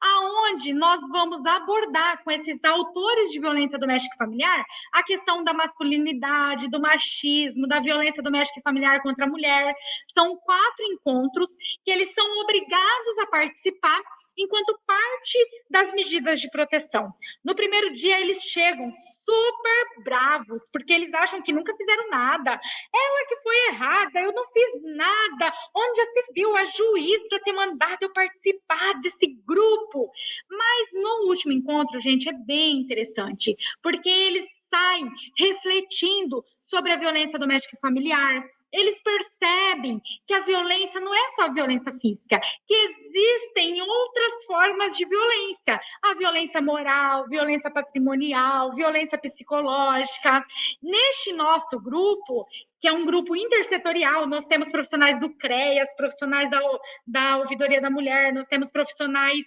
[0.00, 5.52] aonde nós vamos abordar com esses autores de violência doméstica e familiar a questão da
[5.52, 9.74] masculinidade, do machismo, da violência doméstica e familiar contra a mulher.
[10.16, 11.48] São quatro encontros
[11.84, 14.00] que eles são obrigados a participar
[14.36, 15.38] enquanto parte
[15.70, 17.12] das medidas de proteção.
[17.44, 22.50] No primeiro dia, eles chegam super bravos, porque eles acham que nunca fizeram nada.
[22.50, 25.52] Ela que foi errada, eu não fiz nada.
[25.74, 30.10] Onde se viu a juíza ter mandado eu participar desse grupo?
[30.50, 37.38] Mas no último encontro, gente, é bem interessante, porque eles saem refletindo sobre a violência
[37.38, 43.80] doméstica e familiar, eles percebem que a violência não é só violência física, que existem
[43.82, 45.80] outras formas de violência.
[46.02, 50.44] A violência moral, violência patrimonial, violência psicológica.
[50.82, 52.46] Neste nosso grupo,
[52.80, 56.60] que é um grupo intersetorial, nós temos profissionais do CREAS, profissionais da,
[57.06, 59.44] da Ouvidoria da Mulher, nós temos profissionais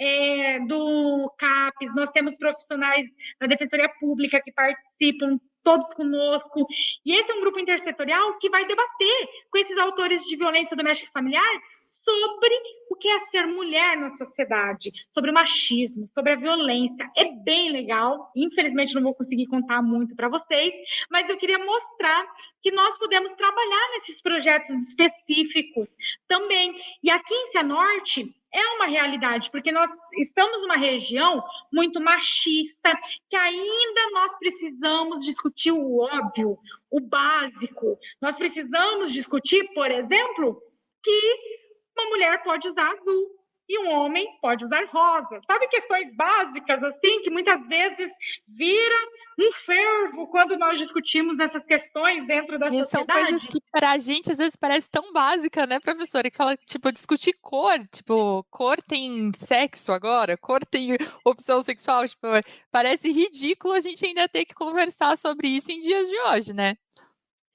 [0.00, 3.06] é, do CAPES, nós temos profissionais
[3.40, 6.66] da Defensoria Pública que participam todos conosco.
[7.04, 11.10] E esse é um grupo intersetorial que vai debater com esses autores de violência doméstica
[11.12, 11.60] familiar
[12.08, 12.54] sobre
[12.90, 17.10] o que é ser mulher na sociedade, sobre o machismo, sobre a violência.
[17.16, 18.32] É bem legal.
[18.34, 20.72] Infelizmente não vou conseguir contar muito para vocês,
[21.10, 22.26] mas eu queria mostrar
[22.62, 25.88] que nós podemos trabalhar nesses projetos específicos
[26.26, 26.74] também.
[27.02, 33.36] E aqui em Cianorte, é uma realidade, porque nós estamos numa região muito machista, que
[33.36, 36.58] ainda nós precisamos discutir o óbvio,
[36.90, 37.98] o básico.
[38.22, 40.62] Nós precisamos discutir, por exemplo,
[41.02, 41.57] que
[41.98, 45.40] uma mulher pode usar azul, e um homem pode usar rosa.
[45.46, 48.10] Sabe questões básicas assim que muitas vezes
[48.48, 48.96] vira
[49.38, 53.20] um fervo quando nós discutimos essas questões dentro da e sociedade.
[53.20, 56.30] São coisas que para a gente às vezes parece tão básica, né, professora?
[56.30, 62.26] Que fala tipo discutir cor, tipo cor tem sexo agora, cor tem opção sexual, tipo
[62.70, 66.74] parece ridículo a gente ainda ter que conversar sobre isso em dias de hoje, né?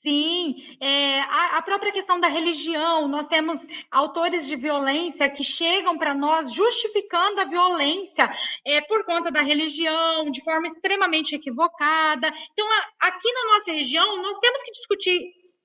[0.05, 3.57] Sim, é, a, a, própria questão da religião, nós temos
[3.89, 8.29] autores de violência que chegam para nós justificando a violência
[8.65, 12.27] é, por conta da religião, de forma extremamente equivocada.
[12.51, 15.21] Então, a, aqui na nossa região, nós temos que discutir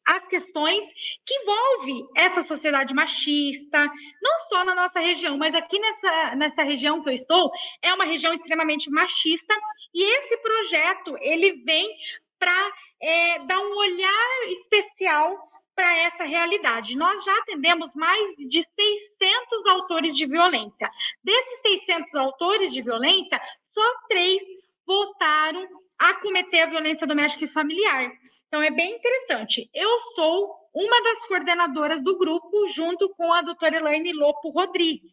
[0.07, 0.87] as questões
[1.27, 3.91] que envolvem essa sociedade machista,
[4.23, 7.51] não só na nossa região, mas aqui nessa, nessa região que eu estou,
[7.83, 9.55] é uma região extremamente machista,
[9.93, 11.91] e esse projeto, ele vem
[12.39, 16.97] para é, dar um olhar especial para essa realidade.
[16.97, 20.91] Nós já atendemos mais de 600 autores de violência.
[21.23, 23.41] Desses 600 autores de violência,
[23.73, 24.43] só três
[24.85, 25.69] voltaram
[25.99, 28.11] a cometer a violência doméstica e familiar.
[28.49, 29.71] Então, é bem interessante.
[29.75, 35.13] Eu sou uma das coordenadoras do grupo, junto com a doutora Elaine Lopo Rodrigues.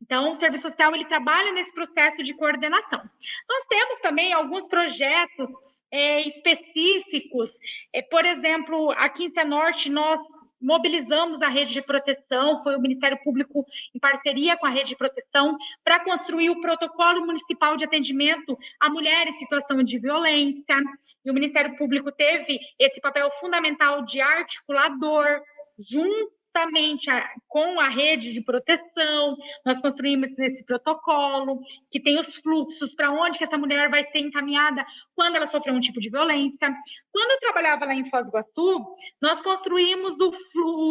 [0.00, 3.02] Então, o serviço social ele trabalha nesse processo de coordenação.
[3.48, 5.50] Nós temos também alguns projetos
[5.90, 7.50] é, específicos.
[7.92, 10.20] É, por exemplo, aqui em Cianorte, nós
[10.60, 13.64] mobilizamos a rede de proteção, foi o Ministério Público
[13.94, 18.88] em parceria com a rede de proteção, para construir o protocolo municipal de atendimento a
[18.88, 20.76] mulheres em situação de violência.
[21.24, 25.40] E o Ministério Público teve esse papel fundamental de articulador,
[25.78, 32.36] junto justamente a, com a rede de proteção, nós construímos esse protocolo, que tem os
[32.36, 34.84] fluxos para onde que essa mulher vai ser encaminhada
[35.14, 36.74] quando ela sofreu um tipo de violência.
[37.12, 38.86] Quando eu trabalhava lá em Foz do Iguaçu,
[39.20, 40.32] nós construímos o,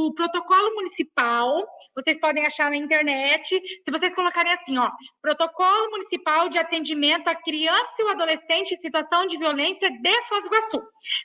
[0.07, 4.89] o protocolo municipal, vocês podem achar na internet, se vocês colocarem assim, ó,
[5.22, 10.43] protocolo municipal de atendimento à criança e o adolescente em situação de violência de Foz
[10.43, 10.82] do Iguaçu.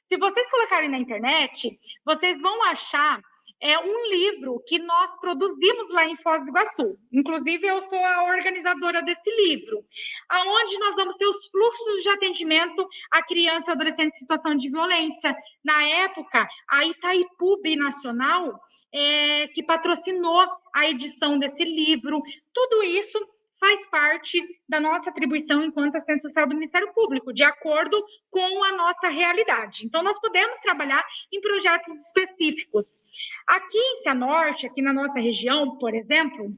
[0.09, 3.21] Se vocês colocarem na internet, vocês vão achar
[3.61, 6.99] é um livro que nós produzimos lá em Foz do Iguaçu.
[7.13, 9.85] Inclusive, eu sou a organizadora desse livro,
[10.29, 14.71] aonde nós vamos ter os fluxos de atendimento a criança e adolescente em situação de
[14.71, 15.37] violência.
[15.65, 18.59] Na época, a Itaipu Nacional,
[18.93, 22.21] é, que patrocinou a edição desse livro.
[22.53, 23.19] Tudo isso
[23.59, 28.73] faz parte da nossa atribuição enquanto assistente social do Ministério Público, de acordo com a
[28.73, 29.85] nossa realidade.
[29.85, 33.00] Então, nós podemos trabalhar em projetos específicos.
[33.47, 36.55] Aqui em Cianorte, aqui na nossa região, por exemplo,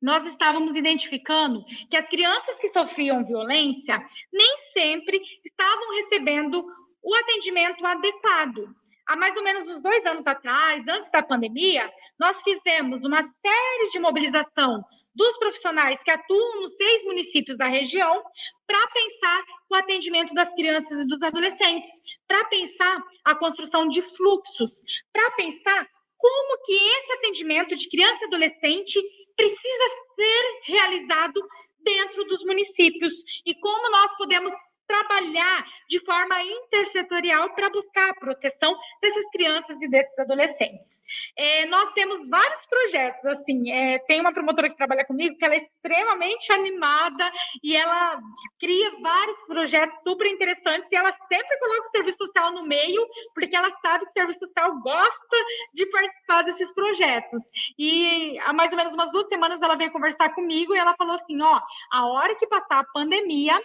[0.00, 6.64] nós estávamos identificando que as crianças que sofriam violência nem sempre estavam recebendo
[7.02, 8.74] o atendimento adequado.
[9.06, 13.90] Há mais ou menos uns dois anos atrás, antes da pandemia, nós fizemos uma série
[13.90, 14.84] de mobilização
[15.20, 18.22] dos profissionais que atuam nos seis municípios da região
[18.66, 21.90] para pensar o atendimento das crianças e dos adolescentes,
[22.26, 24.72] para pensar a construção de fluxos,
[25.12, 28.98] para pensar como que esse atendimento de criança e adolescente
[29.36, 31.46] precisa ser realizado
[31.80, 33.12] dentro dos municípios
[33.44, 34.52] e como nós podemos
[34.90, 41.00] trabalhar de forma intersetorial para buscar a proteção dessas crianças e desses adolescentes.
[41.36, 45.54] É, nós temos vários projetos, assim, é, tem uma promotora que trabalha comigo que ela
[45.54, 47.32] é extremamente animada
[47.62, 48.20] e ela
[48.60, 53.56] cria vários projetos super interessantes e ela sempre coloca o serviço social no meio, porque
[53.56, 55.36] ela sabe que o serviço social gosta
[55.74, 57.42] de participar desses projetos.
[57.76, 61.16] E há mais ou menos umas duas semanas ela veio conversar comigo e ela falou
[61.16, 61.60] assim, ó,
[61.90, 63.60] a hora que passar a pandemia,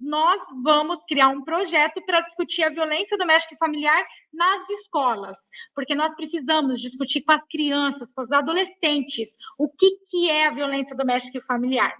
[0.00, 5.36] nós vamos criar um projeto para discutir a violência doméstica e familiar nas escolas,
[5.74, 9.28] porque nós precisamos discutir com as crianças, com os adolescentes,
[9.58, 11.94] o que, que é a violência doméstica e familiar.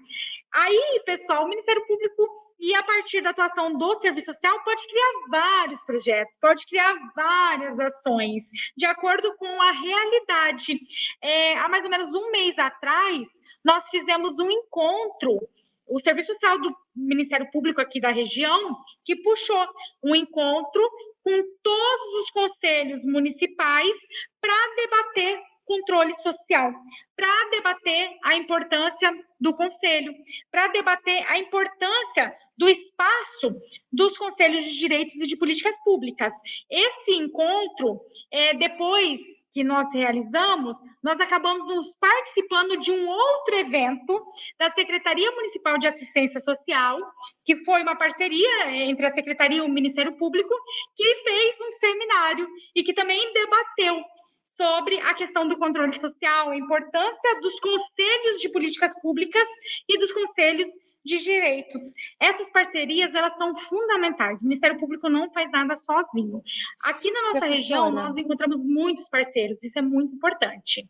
[0.53, 5.13] Aí, pessoal, o Ministério Público e a partir da atuação do serviço social pode criar
[5.29, 8.43] vários projetos, pode criar várias ações,
[8.77, 10.81] de acordo com a realidade.
[11.23, 13.27] É, há mais ou menos um mês atrás,
[13.65, 15.41] nós fizemos um encontro
[15.87, 19.67] o Serviço Social do Ministério Público aqui da região, que puxou
[20.03, 20.83] um encontro
[21.23, 23.93] com todos os conselhos municipais
[24.41, 26.73] para debater controle social,
[27.17, 30.15] para debater a importância do conselho,
[30.51, 33.57] para debater a importância do espaço
[33.93, 36.33] dos conselhos de direitos e de políticas públicas.
[36.71, 39.21] Esse encontro, é, depois
[39.55, 44.21] que nós realizamos, nós acabamos participando de um outro evento
[44.59, 46.99] da Secretaria Municipal de Assistência Social,
[47.45, 50.53] que foi uma parceria entre a Secretaria e o Ministério Público,
[50.97, 54.03] que fez um seminário e que também debateu
[54.57, 59.47] sobre a questão do controle social, a importância dos conselhos de políticas públicas
[59.89, 60.69] e dos conselhos
[61.05, 61.83] de direitos.
[62.19, 64.41] Essas parcerias, elas são fundamentais.
[64.41, 66.43] O Ministério Público não faz nada sozinho.
[66.83, 70.89] Aqui na nossa região, nós encontramos muitos parceiros, isso é muito importante.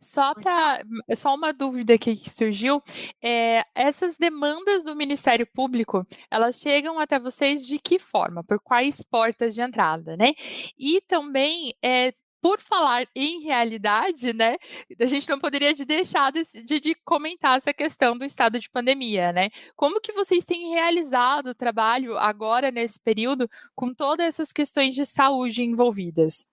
[0.00, 0.82] Só para
[1.14, 2.82] só uma dúvida aqui que surgiu,
[3.22, 8.42] é, essas demandas do Ministério Público, elas chegam até vocês de que forma?
[8.42, 10.32] Por quais portas de entrada, né?
[10.78, 14.56] E também é, por falar em realidade, né,
[14.98, 19.32] a gente não poderia deixar de, de, de, comentar essa questão do estado de pandemia,
[19.32, 19.50] né?
[19.76, 25.04] Como que vocês têm realizado o trabalho agora nesse período com todas essas questões de
[25.04, 26.46] saúde envolvidas?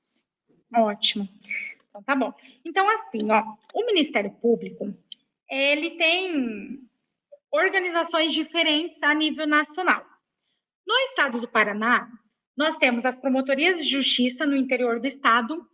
[0.76, 1.28] Ótimo.
[1.90, 2.34] Então, tá bom.
[2.66, 4.94] Então, assim, ó, o Ministério Público,
[5.50, 6.80] ele tem
[7.52, 10.06] organizações diferentes a nível nacional.
[10.86, 12.10] No estado do Paraná,
[12.56, 15.68] nós temos as promotorias de justiça no interior do estado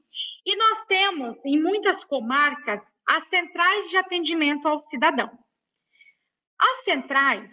[0.45, 5.29] e nós temos, em muitas comarcas, as centrais de atendimento ao cidadão.
[6.59, 7.49] As centrais,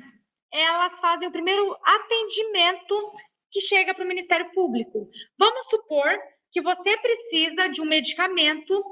[0.53, 3.13] elas fazem o primeiro atendimento
[3.51, 5.09] que chega para o Ministério Público.
[5.39, 6.19] Vamos supor
[6.53, 8.85] que você precisa de um medicamento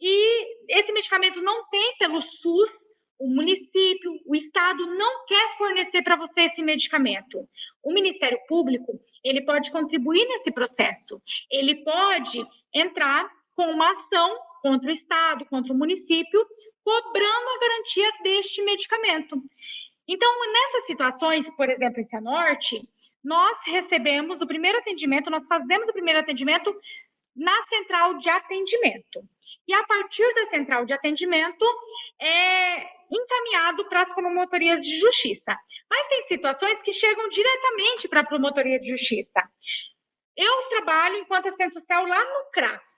[0.00, 2.70] e esse medicamento não tem pelo SUS,
[3.18, 7.46] o município, o estado não quer fornecer para você esse medicamento.
[7.82, 11.20] O Ministério Público, ele pode contribuir nesse processo.
[11.50, 12.42] Ele pode
[12.74, 13.30] entrar
[13.60, 16.46] com uma ação contra o estado, contra o município,
[16.82, 19.36] cobrando a garantia deste medicamento.
[20.08, 22.88] Então, nessas situações, por exemplo, em Cianorte,
[23.22, 26.74] nós recebemos o primeiro atendimento, nós fazemos o primeiro atendimento
[27.36, 29.22] na central de atendimento.
[29.68, 31.66] E a partir da central de atendimento,
[32.18, 35.54] é encaminhado para as promotorias de justiça.
[35.90, 39.42] Mas tem situações que chegam diretamente para a promotoria de justiça.
[40.34, 42.89] Eu trabalho enquanto assistente social lá no CRAS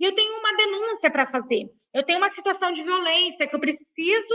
[0.00, 1.68] e eu tenho uma denúncia para fazer.
[1.92, 4.34] Eu tenho uma situação de violência que eu preciso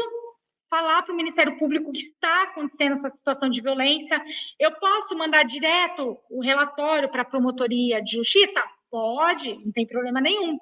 [0.70, 4.22] falar para o Ministério Público que está acontecendo essa situação de violência.
[4.60, 8.64] Eu posso mandar direto o relatório para a promotoria de justiça?
[8.92, 10.58] Pode, não tem problema nenhum.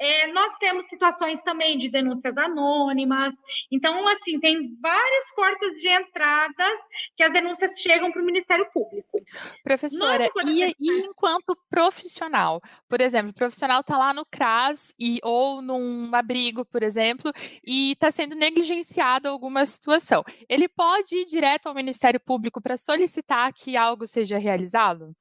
[0.00, 3.34] É, nós temos situações também de denúncias anônimas.
[3.70, 6.78] Então, assim, tem várias portas de entradas
[7.16, 9.22] que as denúncias chegam para o Ministério Público.
[9.62, 12.60] Professora, e, e, enquanto profissional?
[12.88, 17.32] Por exemplo, o profissional está lá no CRAS e, ou num abrigo, por exemplo,
[17.64, 20.22] e está sendo negligenciado alguma situação.
[20.48, 25.14] Ele pode ir direto ao Ministério Público para solicitar que algo seja realizado?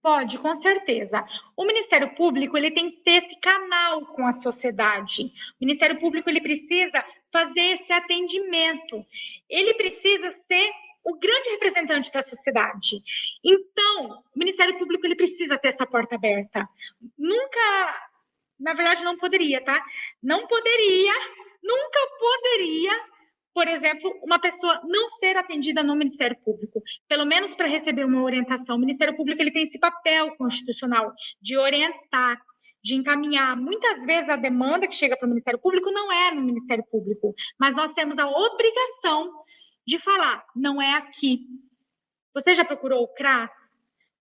[0.00, 1.24] Pode, com certeza.
[1.56, 5.24] O Ministério Público ele tem que ter esse canal com a sociedade.
[5.60, 9.04] O Ministério Público ele precisa fazer esse atendimento.
[9.48, 10.70] Ele precisa ser
[11.04, 13.02] o grande representante da sociedade.
[13.44, 16.68] Então, o Ministério Público ele precisa ter essa porta aberta.
[17.16, 18.10] Nunca,
[18.60, 19.84] na verdade, não poderia, tá?
[20.22, 21.14] Não poderia,
[21.62, 22.92] nunca poderia
[23.54, 28.22] por exemplo, uma pessoa não ser atendida no Ministério Público, pelo menos para receber uma
[28.22, 28.76] orientação.
[28.76, 32.40] O Ministério Público ele tem esse papel constitucional de orientar,
[32.82, 33.56] de encaminhar.
[33.56, 37.34] Muitas vezes a demanda que chega para o Ministério Público não é no Ministério Público,
[37.58, 39.32] mas nós temos a obrigação
[39.86, 41.40] de falar, não é aqui.
[42.34, 43.50] Você já procurou o CRAS?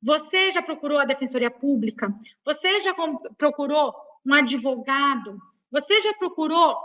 [0.01, 2.11] Você já procurou a Defensoria Pública?
[2.45, 2.95] Você já
[3.38, 3.93] procurou
[4.25, 5.38] um advogado?
[5.71, 6.78] Você já procurou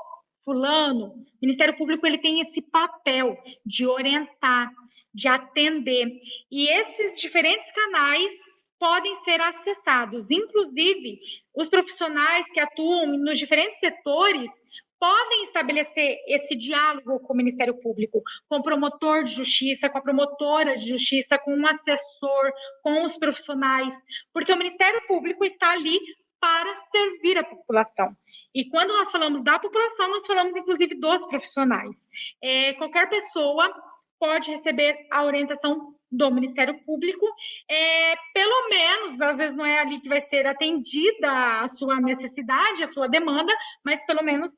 [0.44, 1.06] fulano.
[1.06, 4.70] O Ministério Público ele tem esse papel de orientar,
[5.14, 6.08] de atender.
[6.50, 8.30] E esses diferentes canais
[8.78, 10.28] podem ser acessados.
[10.30, 11.20] Inclusive,
[11.54, 14.50] os profissionais que atuam nos diferentes setores
[14.98, 20.02] podem estabelecer esse diálogo com o Ministério Público, com o promotor de justiça, com a
[20.02, 22.52] promotora de justiça, com um assessor,
[22.84, 23.92] com os profissionais,
[24.32, 25.98] porque o Ministério Público está ali
[26.40, 28.16] para servir a população.
[28.54, 31.96] E quando nós falamos da população, nós falamos inclusive dos profissionais.
[32.42, 33.72] É, qualquer pessoa
[34.18, 37.26] pode receber a orientação do Ministério Público,
[37.68, 42.84] é, pelo menos, às vezes não é ali que vai ser atendida a sua necessidade,
[42.84, 44.54] a sua demanda, mas pelo menos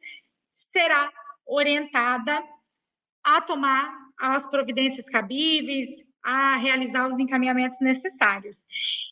[0.73, 1.11] será
[1.47, 2.43] orientada
[3.23, 3.89] a tomar
[4.19, 5.91] as providências cabíveis,
[6.25, 8.57] a realizar os encaminhamentos necessários.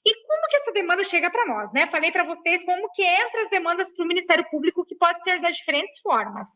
[0.05, 1.87] E como que essa demanda chega para nós, né?
[1.87, 5.41] Falei para vocês como que entra as demandas para o Ministério Público, que pode ser
[5.41, 6.47] das diferentes formas.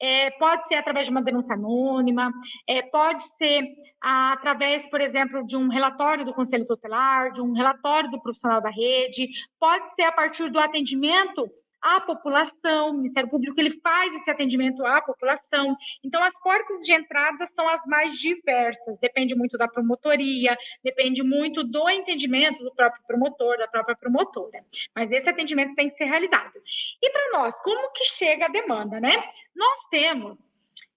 [0.00, 2.32] É, pode ser através de uma denúncia anônima,
[2.66, 3.64] é, pode ser
[4.00, 8.70] através, por exemplo, de um relatório do Conselho Tutelar, de um relatório do profissional da
[8.70, 9.28] rede,
[9.60, 11.50] pode ser a partir do atendimento
[11.80, 15.76] à população, o Ministério Público ele faz esse atendimento à população.
[16.04, 21.62] Então, as portas de entrada são as mais diversas, depende muito da promotoria, depende muito
[21.64, 24.64] do entendimento do próprio promotor, da própria promotora.
[24.94, 26.54] Mas esse atendimento tem que ser realizado.
[27.02, 29.22] E para nós, como que chega a demanda, né?
[29.54, 30.38] Nós temos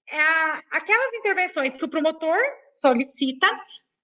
[0.08, 0.22] é,
[0.72, 2.38] aquelas intervenções que o promotor
[2.82, 3.48] solicita,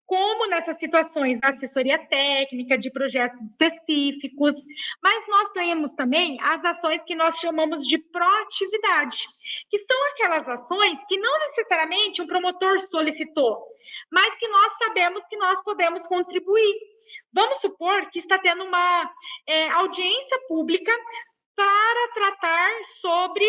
[0.06, 4.54] como nessas situações da assessoria técnica, de projetos específicos,
[5.02, 9.28] mas nós temos também as ações que nós chamamos de proatividade,
[9.70, 13.66] que são aquelas ações que não necessariamente um promotor solicitou,
[14.12, 16.76] mas que nós sabemos que nós podemos contribuir.
[17.34, 19.12] Vamos supor que está tendo uma
[19.48, 20.92] é, audiência pública
[21.56, 23.46] para tratar sobre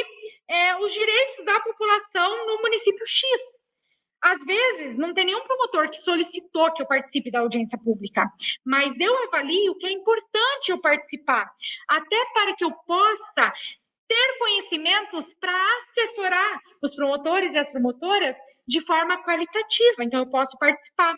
[0.49, 3.56] é, os direitos da população no município X.
[4.27, 8.29] Às vezes, não tem nenhum promotor que solicitou que eu participe da audiência pública,
[8.65, 11.49] mas eu avalio que é importante eu participar,
[11.87, 13.53] até para que eu possa
[14.09, 18.35] ter conhecimentos para assessorar os promotores e as promotoras
[18.67, 21.15] de forma qualitativa, então eu posso participar.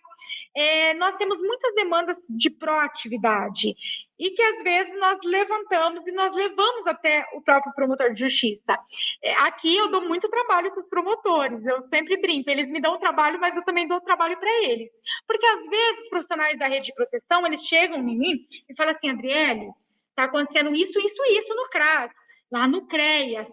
[0.55, 3.75] É, nós temos muitas demandas de proatividade
[4.19, 8.79] e que às vezes nós levantamos e nós levamos até o próprio promotor de justiça.
[9.23, 12.99] É, aqui eu dou muito trabalho com os promotores, eu sempre brinco, eles me dão
[12.99, 14.91] trabalho, mas eu também dou trabalho para eles.
[15.27, 18.93] Porque às vezes os profissionais da rede de proteção, eles chegam em mim e falam
[18.93, 19.71] assim, Adriele,
[20.11, 22.11] está acontecendo isso, isso, isso no CRAS,
[22.51, 23.47] lá no CREAS,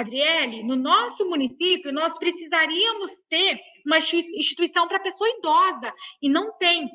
[0.00, 6.88] Adriele, no nosso município, nós precisaríamos ter uma instituição para pessoa idosa, e não tem.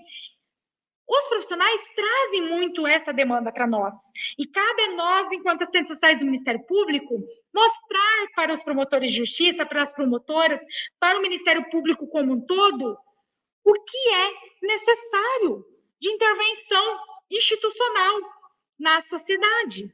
[1.07, 3.93] Os profissionais trazem muito essa demanda para nós.
[4.37, 7.19] E cabe a nós, enquanto assistentes sociais do Ministério Público,
[7.53, 10.59] mostrar para os promotores de justiça, para as promotoras,
[10.99, 12.97] para o Ministério Público como um todo,
[13.65, 14.31] o que é
[14.61, 15.65] necessário
[15.99, 16.99] de intervenção
[17.29, 18.19] institucional
[18.79, 19.93] na sociedade.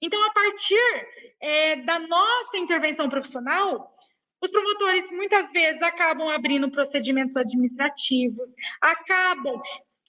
[0.00, 1.08] Então, a partir
[1.40, 3.94] é, da nossa intervenção profissional,
[4.42, 8.48] os promotores muitas vezes acabam abrindo procedimentos administrativos,
[8.80, 9.60] acabam,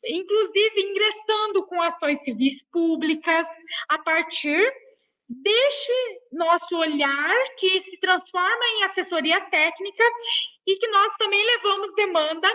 [0.05, 3.47] inclusive, ingressando com ações civis públicas
[3.89, 4.73] a partir
[5.27, 10.03] deste nosso olhar que se transforma em assessoria técnica
[10.67, 12.47] e que nós também levamos demanda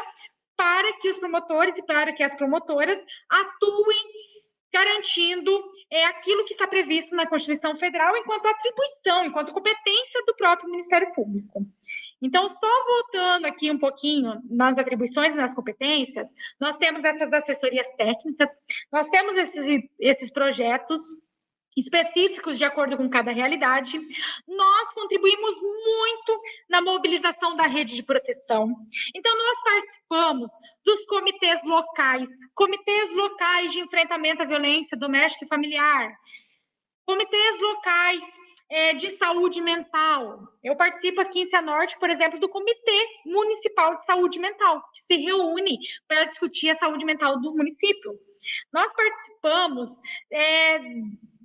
[0.57, 2.99] para que os promotores e para que as promotoras
[3.29, 4.05] atuem
[4.73, 10.71] garantindo é, aquilo que está previsto na Constituição Federal enquanto atribuição, enquanto competência do próprio
[10.71, 11.67] Ministério Público.
[12.23, 16.29] Então, só voltando aqui um pouquinho nas atribuições e nas competências,
[16.61, 18.49] nós temos essas assessorias técnicas,
[18.93, 21.01] nós temos esses, esses projetos
[21.77, 24.01] específicos de acordo com cada realidade.
[24.47, 28.75] Nós contribuímos muito na mobilização da rede de proteção.
[29.15, 30.51] Então, nós participamos
[30.85, 36.13] dos comitês locais, comitês locais de enfrentamento à violência doméstica e familiar,
[37.05, 38.21] comitês locais
[38.71, 40.49] é, de saúde mental.
[40.63, 45.21] Eu participo aqui em Cianorte, por exemplo, do Comitê Municipal de Saúde Mental, que se
[45.21, 48.19] reúne para discutir a saúde mental do município.
[48.73, 49.91] Nós participamos
[50.31, 50.79] é,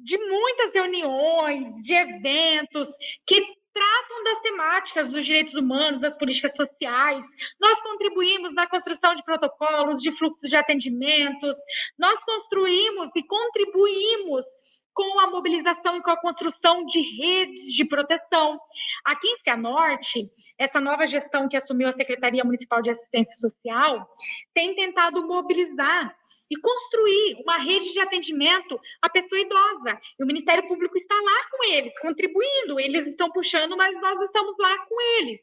[0.06, 2.88] de muitas reuniões, de eventos
[3.26, 3.42] que
[3.74, 7.26] tratam das temáticas dos direitos humanos, das políticas sociais.
[7.60, 11.56] Nós contribuímos na construção de protocolos, de fluxos de atendimentos.
[11.98, 14.46] Nós construímos e contribuímos
[14.94, 18.58] com a mobilização e com a construção de redes de proteção.
[19.04, 24.08] Aqui em Cianorte, essa nova gestão que assumiu a Secretaria Municipal de Assistência Social
[24.54, 26.16] tem tentado mobilizar
[26.50, 30.00] e construir uma rede de atendimento à pessoa idosa.
[30.20, 32.80] E o Ministério Público está lá com eles, contribuindo.
[32.80, 35.40] Eles estão puxando, mas nós estamos lá com eles.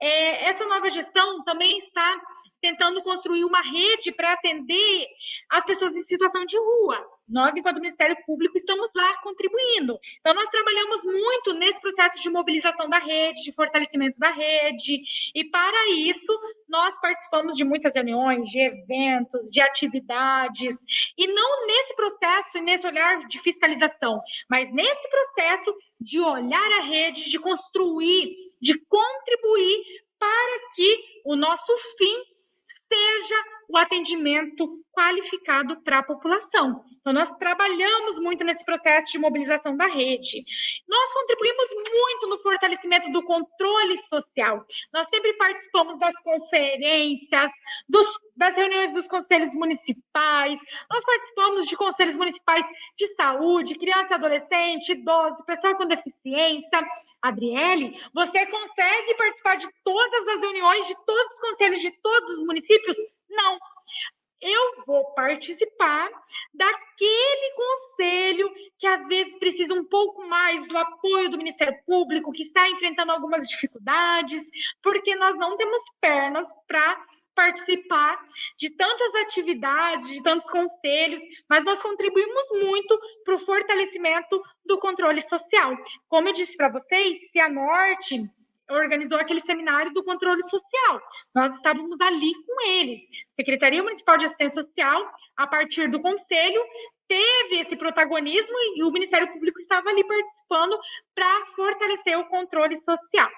[0.00, 2.20] É, essa nova gestão também está
[2.60, 5.06] tentando construir uma rede para atender
[5.50, 7.17] as pessoas em situação de rua.
[7.28, 9.98] Nós, enquanto Ministério Público, estamos lá contribuindo.
[10.20, 15.02] Então, nós trabalhamos muito nesse processo de mobilização da rede, de fortalecimento da rede,
[15.34, 16.32] e para isso,
[16.68, 20.76] nós participamos de muitas reuniões, de eventos, de atividades,
[21.16, 26.82] e não nesse processo e nesse olhar de fiscalização, mas nesse processo de olhar a
[26.82, 29.84] rede, de construir, de contribuir
[30.18, 32.37] para que o nosso fim
[32.88, 36.82] seja o atendimento qualificado para a população.
[37.00, 40.44] Então, nós trabalhamos muito nesse processo de mobilização da rede.
[40.88, 44.64] Nós contribuímos muito no fortalecimento do controle social.
[44.92, 47.50] Nós sempre participamos das conferências,
[47.88, 50.58] dos, das reuniões dos conselhos municipais,
[50.90, 52.66] nós participamos de conselhos municipais
[52.96, 56.88] de saúde, criança, adolescente, idoso, pessoa com deficiência.
[57.22, 62.46] Adriele, você consegue participar de todas as reuniões de todos os conselhos de todos os
[62.46, 62.96] municípios?
[63.28, 63.58] Não.
[64.40, 66.08] Eu vou participar
[66.54, 72.44] daquele conselho que às vezes precisa um pouco mais do apoio do Ministério Público, que
[72.44, 74.40] está enfrentando algumas dificuldades,
[74.80, 77.04] porque nós não temos pernas para
[77.38, 78.18] participar
[78.58, 85.22] de tantas atividades, de tantos conselhos, mas nós contribuímos muito para o fortalecimento do controle
[85.28, 85.76] social.
[86.08, 88.28] Como eu disse para vocês, se a Norte
[88.68, 91.00] organizou aquele seminário do controle social.
[91.32, 93.02] Nós estávamos ali com eles.
[93.36, 96.60] Secretaria Municipal de Assistência Social, a partir do conselho,
[97.06, 100.76] teve esse protagonismo e o Ministério Público estava ali participando
[101.14, 103.30] para fortalecer o controle social.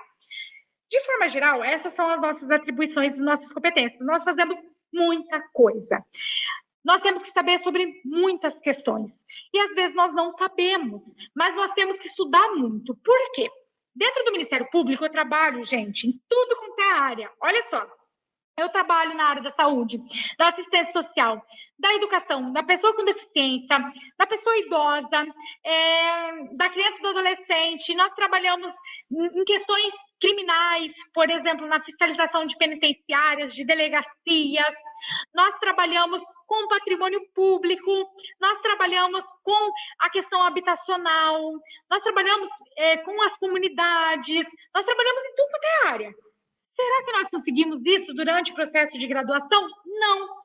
[0.90, 4.04] De forma geral, essas são as nossas atribuições e nossas competências.
[4.04, 4.60] Nós fazemos
[4.92, 6.04] muita coisa.
[6.84, 9.12] Nós temos que saber sobre muitas questões.
[9.52, 11.02] E às vezes nós não sabemos,
[11.34, 12.96] mas nós temos que estudar muito.
[12.96, 13.48] Por quê?
[13.94, 17.30] Dentro do Ministério Público, eu trabalho, gente, em tudo quanto é área.
[17.40, 17.86] Olha só,
[18.56, 19.98] Eu trabalho na área da saúde,
[20.38, 21.42] da assistência social,
[21.78, 23.78] da educação, da pessoa com deficiência,
[24.18, 25.26] da pessoa idosa,
[25.64, 27.94] é, da criança e do adolescente.
[27.94, 28.70] Nós trabalhamos
[29.10, 34.74] em questões criminais, por exemplo, na fiscalização de penitenciárias, de delegacias.
[35.34, 37.90] Nós trabalhamos com o patrimônio público,
[38.40, 41.40] nós trabalhamos com a questão habitacional,
[41.88, 46.14] nós trabalhamos é, com as comunidades, nós trabalhamos em tudo quanto é área.
[46.74, 49.68] Será que nós conseguimos isso durante o processo de graduação?
[49.86, 50.40] Não.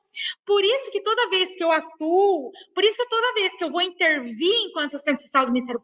[0.46, 3.70] Por isso que toda vez que eu atuo, por isso que toda vez que eu
[3.70, 5.82] vou intervir enquanto assistente social do Ministério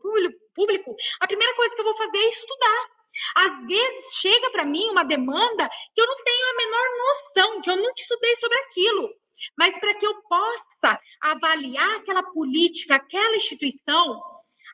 [0.54, 2.91] Público, a primeira coisa que eu vou fazer é estudar.
[3.36, 7.70] Às vezes chega para mim uma demanda que eu não tenho a menor noção, que
[7.70, 9.10] eu nunca estudei sobre aquilo.
[9.56, 14.22] Mas para que eu possa avaliar aquela política, aquela instituição,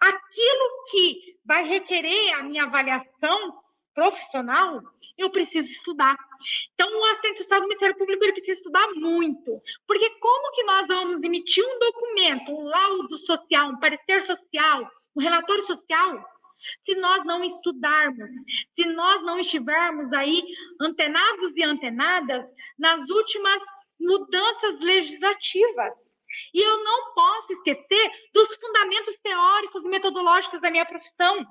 [0.00, 3.60] aquilo que vai requerer a minha avaliação
[3.94, 4.80] profissional,
[5.16, 6.16] eu preciso estudar.
[6.74, 10.86] Então, o assistente social do Ministério Público ele precisa estudar muito, porque como que nós
[10.86, 16.24] vamos emitir um documento, um laudo social, um parecer social, um relatório social,
[16.84, 18.30] se nós não estudarmos,
[18.74, 20.42] se nós não estivermos aí
[20.80, 22.44] antenados e antenadas
[22.78, 23.60] nas últimas
[24.00, 25.94] mudanças legislativas.
[26.52, 31.46] E eu não posso esquecer dos fundamentos teóricos e metodológicos da minha profissão.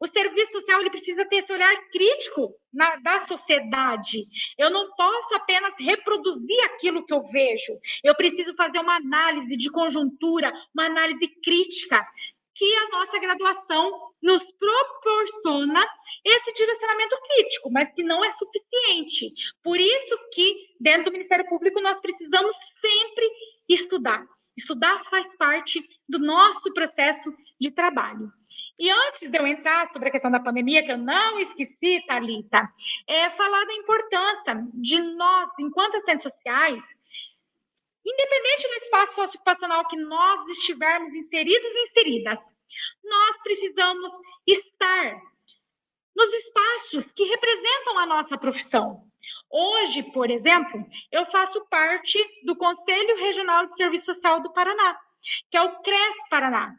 [0.00, 4.26] O serviço social ele precisa ter esse olhar crítico na, da sociedade.
[4.56, 7.72] Eu não posso apenas reproduzir aquilo que eu vejo.
[8.02, 12.06] Eu preciso fazer uma análise de conjuntura, uma análise crítica,
[12.62, 15.84] que a nossa graduação nos proporciona
[16.24, 19.34] esse direcionamento crítico, mas que não é suficiente.
[19.64, 23.28] Por isso que, dentro do Ministério Público, nós precisamos sempre
[23.68, 24.24] estudar.
[24.56, 28.30] Estudar faz parte do nosso processo de trabalho.
[28.78, 32.68] E antes de eu entrar sobre a questão da pandemia, que eu não esqueci, Thalita,
[33.08, 36.80] é falar da importância de nós, enquanto assistentes sociais,
[38.06, 42.51] independente do espaço socioeducacional que nós estivermos inseridos e inseridas,
[43.04, 44.12] nós precisamos
[44.46, 45.20] estar
[46.14, 49.04] nos espaços que representam a nossa profissão.
[49.50, 54.98] Hoje, por exemplo, eu faço parte do Conselho Regional de Serviço Social do Paraná
[55.50, 56.74] que é o CRES Paraná,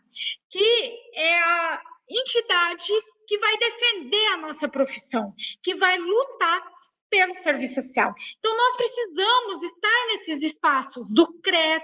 [0.50, 2.92] que é a entidade
[3.28, 5.34] que vai defender a nossa profissão,
[5.64, 6.62] que vai lutar
[7.10, 8.14] pelo serviço social.
[8.40, 11.84] Então, nós precisamos estar nesses espaços do CRES,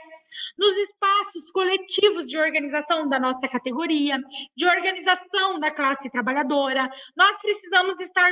[0.58, 4.18] nos espaços coletivos de organização da nossa categoria,
[4.56, 6.90] de organização da classe trabalhadora.
[7.16, 8.32] Nós precisamos estar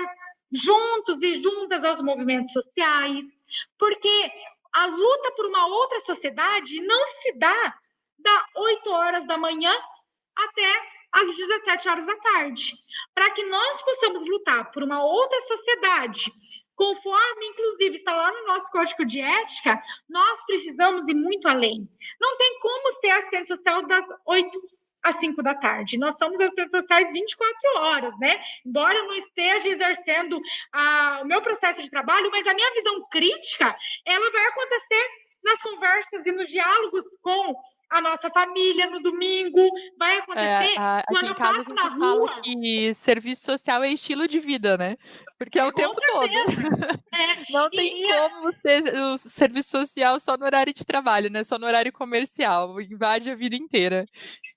[0.51, 3.25] juntos e juntas aos movimentos sociais,
[3.77, 4.31] porque
[4.73, 7.75] a luta por uma outra sociedade não se dá
[8.19, 9.73] da 8 horas da manhã
[10.35, 12.73] até às 17 horas da tarde,
[13.13, 16.31] para que nós possamos lutar por uma outra sociedade,
[16.77, 21.89] conforme inclusive está lá no nosso código de ética, nós precisamos ir muito além.
[22.21, 24.49] Não tem como ser assistente social das 8
[25.03, 25.97] às 5 da tarde.
[25.97, 28.39] Nós somos assistentes sociais 24 horas, né?
[28.65, 30.39] Embora eu não esteja exercendo
[30.71, 33.75] a, o meu processo de trabalho, mas a minha visão crítica,
[34.05, 35.09] ela vai acontecer
[35.43, 37.55] nas conversas e nos diálogos com
[37.89, 39.59] a nossa família no domingo,
[39.97, 42.41] vai é, acontecer é, a, quando aqui em casa a gente fala rua.
[42.41, 44.97] que serviço social é estilo de vida, né?
[45.37, 46.45] Porque é o Com tempo certeza.
[46.45, 47.07] todo.
[47.17, 47.51] É.
[47.51, 51.43] Não tem e, como ter o serviço social só no horário de trabalho, né?
[51.43, 54.05] Só no horário comercial, invade a vida inteira.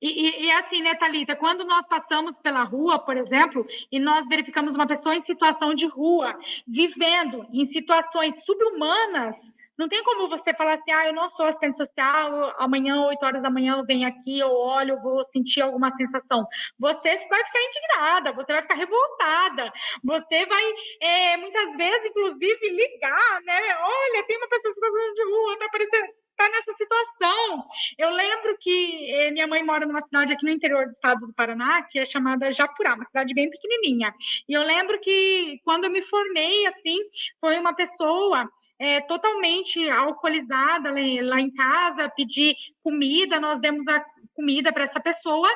[0.02, 4.28] E, e, e assim, né, Thalita, quando nós passamos pela rua, por exemplo, e nós
[4.28, 9.36] verificamos uma pessoa em situação de rua, vivendo em situações subhumanas,
[9.80, 13.42] não tem como você falar assim, ah, eu não sou assistente social, amanhã, 8 horas
[13.42, 16.46] da manhã, eu venho aqui, eu olho, eu vou sentir alguma sensação.
[16.78, 19.72] Você vai ficar indignada, você vai ficar revoltada,
[20.04, 20.64] você vai,
[21.00, 23.76] é, muitas vezes, inclusive, ligar, né?
[23.80, 27.64] Olha, tem uma pessoa situação de rua, tá aparecendo está nessa situação.
[27.98, 31.34] Eu lembro que eh, minha mãe mora numa cidade aqui no interior do estado do
[31.34, 34.12] Paraná, que é chamada Japurá, uma cidade bem pequenininha.
[34.48, 36.96] E eu lembro que quando eu me formei, assim,
[37.40, 38.48] foi uma pessoa
[38.80, 44.02] é, totalmente alcoolizada lá em casa, pedir comida, nós demos a
[44.34, 45.48] comida para essa pessoa,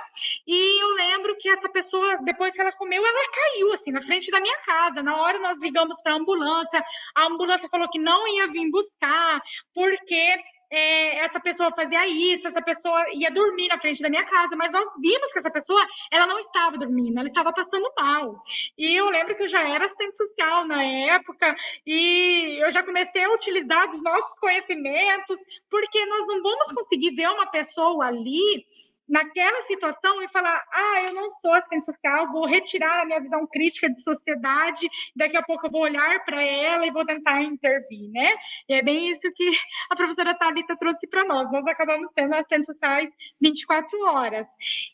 [0.47, 4.31] e eu lembro que essa pessoa, depois que ela comeu, ela caiu, assim, na frente
[4.31, 8.29] da minha casa, na hora nós ligamos para a ambulância, a ambulância falou que não
[8.29, 9.41] ia vir buscar,
[9.72, 10.37] porque
[10.75, 14.72] é, essa pessoa fazia isso, essa pessoa ia dormir na frente da minha casa, mas
[14.72, 18.43] nós vimos que essa pessoa, ela não estava dormindo, ela estava passando mal.
[18.77, 21.55] E eu lembro que eu já era assistente social na época,
[21.87, 25.39] e eu já comecei a utilizar os nossos conhecimentos,
[25.70, 28.66] porque nós não vamos conseguir ver uma pessoa ali
[29.09, 33.46] naquela situação e falar: ah, eu não sou assistente social, vou retirar a minha visão
[33.46, 38.11] crítica de sociedade, daqui a pouco eu vou olhar para ela e vou tentar intervir,
[38.11, 38.34] né?
[38.68, 39.50] E é bem isso que
[39.90, 41.50] a professora Thalita trouxe para nós.
[41.50, 44.46] Nós acabamos sendo assistentes sociais 24 horas.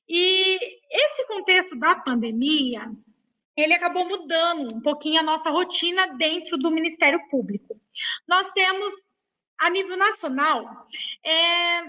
[0.08, 0.58] E
[0.90, 2.90] esse contexto da pandemia,
[3.56, 7.80] ele acabou mudando um pouquinho a nossa rotina dentro do Ministério Público.
[8.26, 8.94] Nós temos,
[9.58, 10.86] a nível nacional,
[11.24, 11.82] é,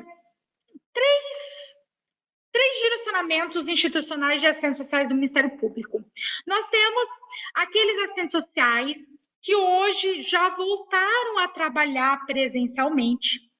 [0.93, 1.70] três
[2.52, 6.04] três direcionamentos institucionais de assistentes sociais do Ministério Público.
[6.45, 7.06] Nós temos
[7.56, 8.97] aqueles assistentes sociais
[9.41, 13.51] que hoje já voltaram a trabalhar presencialmente.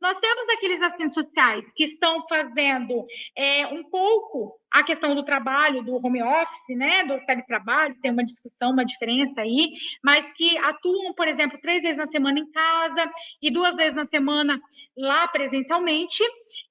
[0.00, 3.06] Nós temos aqueles assistentes sociais que estão fazendo
[3.36, 8.24] é, um pouco a questão do trabalho, do home office, né, do teletrabalho, tem uma
[8.24, 13.12] discussão, uma diferença aí, mas que atuam, por exemplo, três vezes na semana em casa
[13.40, 14.60] e duas vezes na semana
[14.96, 16.22] lá presencialmente.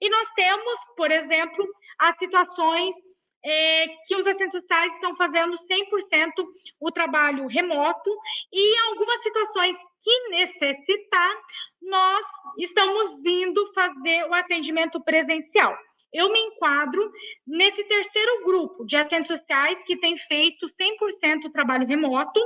[0.01, 1.65] E nós temos, por exemplo,
[1.99, 2.95] as situações
[3.43, 6.45] é, que os assistentes sociais estão fazendo 100%
[6.79, 8.09] o trabalho remoto
[8.51, 11.35] e algumas situações que necessitar,
[11.81, 12.25] nós
[12.57, 15.77] estamos vindo fazer o atendimento presencial.
[16.13, 17.09] Eu me enquadro
[17.47, 22.39] nesse terceiro grupo de assistentes sociais que tem feito 100% trabalho remoto,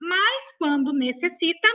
[0.00, 1.68] mas quando necessita,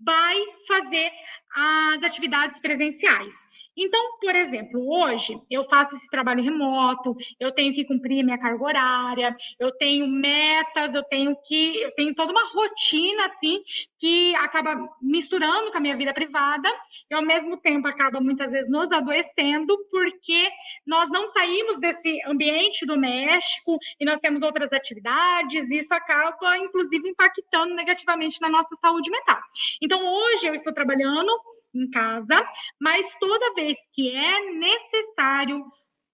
[0.00, 0.36] vai
[0.66, 1.10] fazer
[1.54, 3.34] as atividades presenciais.
[3.76, 8.64] Então, por exemplo, hoje eu faço esse trabalho remoto, eu tenho que cumprir minha carga
[8.64, 13.62] horária, eu tenho metas, eu tenho que, eu tenho toda uma rotina assim
[13.98, 16.68] que acaba misturando com a minha vida privada
[17.10, 20.48] e ao mesmo tempo acaba muitas vezes nos adoecendo porque
[20.86, 27.08] nós não saímos desse ambiente doméstico e nós temos outras atividades e isso acaba inclusive
[27.08, 29.40] impactando negativamente na nossa saúde mental.
[29.82, 31.30] Então, hoje eu estou trabalhando
[31.76, 32.48] em casa,
[32.80, 35.64] mas toda vez que é necessário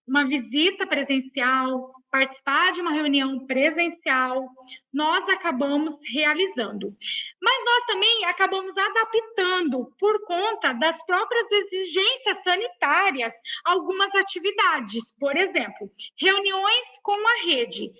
[0.06, 4.46] uma visita presencial, participar de uma reunião presencial,
[4.92, 6.94] nós acabamos realizando.
[7.40, 13.32] Mas nós também acabamos adaptando, por conta das próprias exigências sanitárias,
[13.64, 15.14] algumas atividades.
[15.18, 15.90] Por exemplo,
[16.20, 17.90] reuniões com a rede.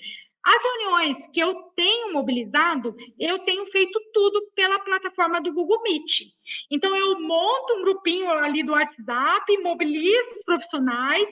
[0.45, 6.33] As reuniões que eu tenho mobilizado, eu tenho feito tudo pela plataforma do Google Meet.
[6.71, 11.29] Então, eu monto um grupinho ali do WhatsApp, mobilizo os profissionais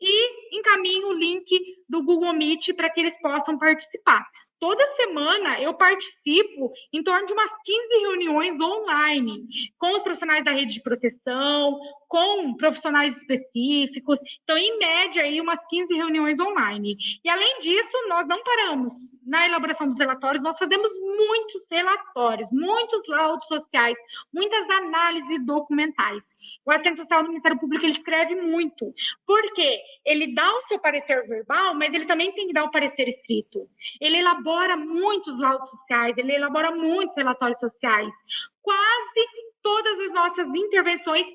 [0.00, 1.48] e encaminho o link
[1.88, 4.24] do Google Meet para que eles possam participar.
[4.58, 9.46] Toda semana eu participo em torno de umas 15 reuniões online
[9.78, 11.78] com os profissionais da rede de proteção,
[12.08, 14.18] com profissionais específicos.
[14.42, 16.96] Então, em média, aí umas 15 reuniões online.
[17.24, 18.94] E além disso, nós não paramos
[19.26, 23.96] na elaboração dos relatórios, nós fazemos muitos relatórios, muitos laudos sociais,
[24.32, 26.22] muitas análises documentais.
[26.64, 28.94] O assistente social do Ministério Público ele escreve muito,
[29.26, 33.08] porque ele dá o seu parecer verbal, mas ele também tem que dar o parecer
[33.08, 33.68] escrito.
[34.00, 34.45] Ele elabora
[34.76, 38.12] muitos laudos sociais, ele elabora muitos relatórios sociais.
[38.62, 39.26] Quase
[39.62, 41.26] todas as nossas intervenções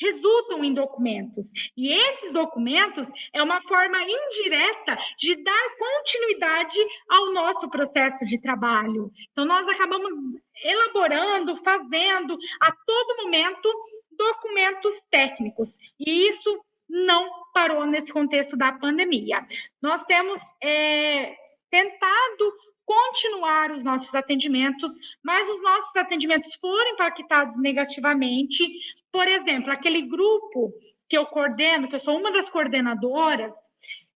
[0.00, 1.44] resultam em documentos.
[1.76, 6.78] E esses documentos é uma forma indireta de dar continuidade
[7.08, 9.10] ao nosso processo de trabalho.
[9.32, 10.14] Então, nós acabamos
[10.62, 13.68] elaborando, fazendo a todo momento
[14.12, 15.76] documentos técnicos.
[15.98, 19.46] E isso não parou nesse contexto da pandemia.
[19.82, 21.36] Nós temos é,
[21.70, 22.52] tentado
[22.84, 24.92] continuar os nossos atendimentos,
[25.22, 28.64] mas os nossos atendimentos foram impactados negativamente
[29.12, 30.72] por exemplo, aquele grupo
[31.08, 33.52] que eu coordeno, que eu sou uma das coordenadoras,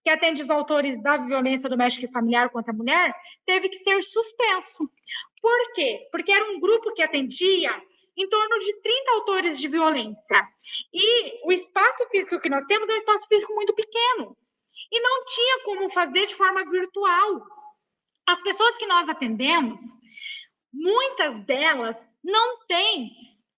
[0.03, 4.03] que atende os autores da violência doméstica e familiar contra a mulher, teve que ser
[4.03, 4.91] suspenso.
[5.41, 6.09] Por quê?
[6.11, 7.71] Porque era um grupo que atendia
[8.17, 10.49] em torno de 30 autores de violência.
[10.93, 14.37] E o espaço físico que nós temos é um espaço físico muito pequeno.
[14.91, 17.43] E não tinha como fazer de forma virtual.
[18.27, 19.81] As pessoas que nós atendemos,
[20.73, 23.11] muitas delas não têm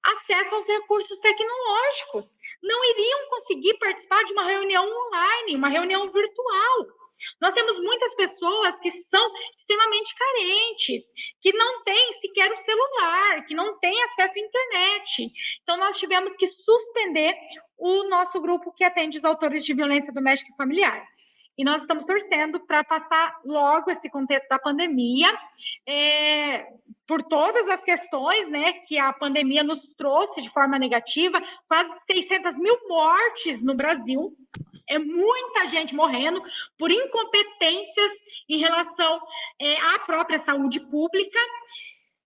[0.03, 2.27] acesso aos recursos tecnológicos.
[2.63, 6.87] Não iriam conseguir participar de uma reunião online, uma reunião virtual.
[7.41, 11.03] Nós temos muitas pessoas que são extremamente carentes,
[11.43, 15.33] que não têm sequer o celular, que não têm acesso à internet.
[15.63, 17.37] Então, nós tivemos que suspender
[17.81, 21.03] o nosso grupo que atende os autores de violência doméstica e familiar.
[21.57, 25.29] E nós estamos torcendo para passar logo esse contexto da pandemia,
[25.87, 26.67] é,
[27.07, 32.57] por todas as questões né, que a pandemia nos trouxe de forma negativa, quase 600
[32.57, 34.33] mil mortes no Brasil.
[34.89, 36.43] É muita gente morrendo
[36.79, 38.13] por incompetências
[38.49, 39.21] em relação
[39.61, 41.39] é, à própria saúde pública,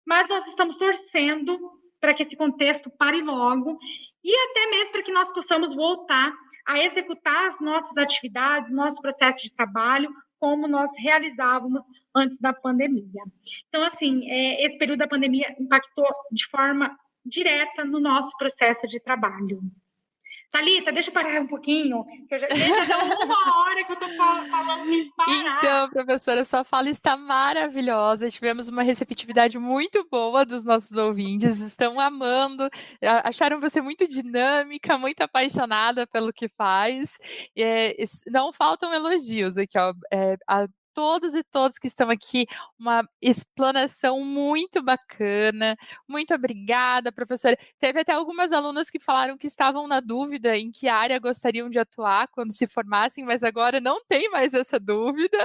[0.05, 1.59] mas nós estamos torcendo
[2.03, 3.79] para que esse contexto pare logo
[4.21, 6.33] e até mesmo para que nós possamos voltar
[6.67, 11.81] a executar as nossas atividades, nosso processo de trabalho, como nós realizávamos
[12.13, 13.23] antes da pandemia.
[13.69, 16.93] Então, assim, é, esse período da pandemia impactou de forma
[17.25, 19.61] direta no nosso processo de trabalho.
[20.53, 22.47] Thalita, deixa eu parar um pouquinho, que eu já,
[22.85, 25.57] já uma hora que eu estou falando me parar.
[25.57, 28.29] Então, professora, sua fala está maravilhosa.
[28.29, 32.69] Tivemos uma receptividade muito boa dos nossos ouvintes, estão amando,
[33.23, 37.17] acharam você muito dinâmica, muito apaixonada pelo que faz.
[37.57, 37.95] É,
[38.27, 39.91] não faltam elogios aqui, ó.
[40.13, 42.45] É, a todos e todos que estão aqui.
[42.79, 45.75] Uma explanação muito bacana.
[46.07, 47.57] Muito obrigada, professora.
[47.79, 51.79] Teve até algumas alunas que falaram que estavam na dúvida em que área gostariam de
[51.79, 55.37] atuar quando se formassem, mas agora não tem mais essa dúvida.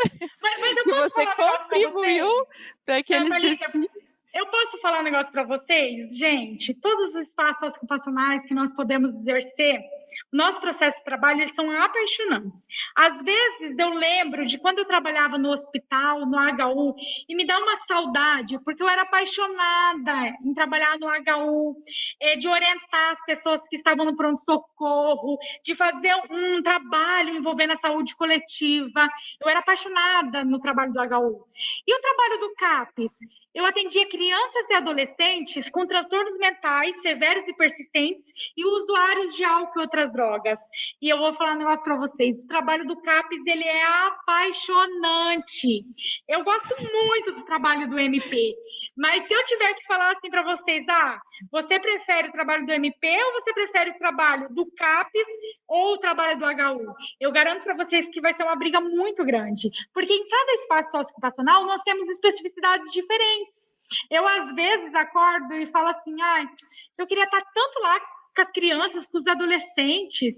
[0.42, 2.28] Mas, mas que você contribuiu
[2.84, 3.88] para que eles decidam.
[4.34, 6.16] Eu posso falar um negócio para vocês?
[6.16, 9.80] Gente, todos os espaços ocupacionais que nós podemos exercer,
[10.32, 12.64] nosso processo de trabalho, eles são apaixonantes.
[12.96, 16.94] Às vezes eu lembro de quando eu trabalhava no hospital, no HU,
[17.28, 21.76] e me dá uma saudade, porque eu era apaixonada em trabalhar no HU,
[22.20, 27.78] é, de orientar as pessoas que estavam no pronto-socorro, de fazer um trabalho envolvendo a
[27.78, 29.08] saúde coletiva.
[29.40, 31.48] Eu era apaixonada no trabalho do HU.
[31.86, 33.12] E o trabalho do CAPES?
[33.54, 38.24] Eu atendia crianças e adolescentes com transtornos mentais severos e persistentes
[38.56, 40.58] e usuários de álcool e outras drogas.
[41.00, 42.38] E eu vou falar um negócio para vocês.
[42.38, 45.84] O trabalho do CAPES ele é apaixonante.
[46.28, 48.54] Eu gosto muito do trabalho do MP.
[48.96, 52.72] Mas se eu tiver que falar assim para vocês, ah, você prefere o trabalho do
[52.72, 55.26] MP ou você prefere o trabalho do CAPES
[55.68, 56.94] ou o trabalho do HU?
[57.20, 60.90] Eu garanto para vocês que vai ser uma briga muito grande, porque em cada espaço
[60.90, 63.58] socioocupacional nós temos especificidades diferentes.
[64.10, 66.46] Eu, às vezes, acordo e falo assim: ah,
[66.98, 68.00] eu queria estar tanto lá
[68.38, 70.36] com as crianças, com os adolescentes.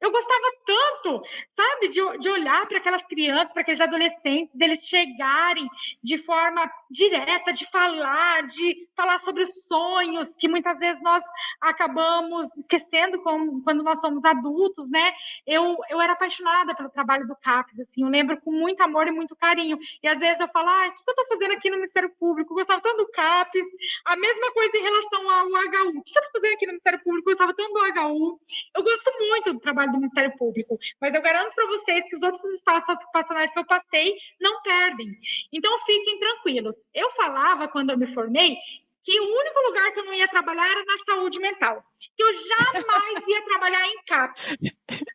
[0.00, 1.22] Eu gostava tanto,
[1.54, 5.68] sabe, de, de olhar para aquelas crianças, para aqueles adolescentes, deles chegarem
[6.02, 11.22] de forma direta, de falar, de falar sobre os sonhos, que muitas vezes nós
[11.60, 15.12] acabamos esquecendo com, quando nós somos adultos, né?
[15.46, 19.12] Eu, eu era apaixonada pelo trabalho do CAPES, assim, eu lembro com muito amor e
[19.12, 19.78] muito carinho.
[20.02, 22.52] E às vezes eu falo, ah, o que eu estou fazendo aqui no Ministério Público?
[22.52, 23.66] Eu gostava tanto do CAPES,
[24.06, 25.98] a mesma coisa em relação ao HU.
[25.98, 27.30] O que eu estou fazendo aqui no Ministério Público?
[27.42, 28.40] Gostava tanto do HU.
[28.76, 32.22] Eu gosto muito do trabalho do Ministério Público, mas eu garanto para vocês que os
[32.22, 35.08] outros espaços ocupacionais que eu passei não perdem.
[35.52, 36.74] Então fiquem tranquilos.
[36.94, 38.56] Eu falava quando eu me formei
[39.02, 41.84] que o único lugar que eu não ia trabalhar era na saúde mental,
[42.16, 44.56] que eu jamais ia trabalhar em CAPS.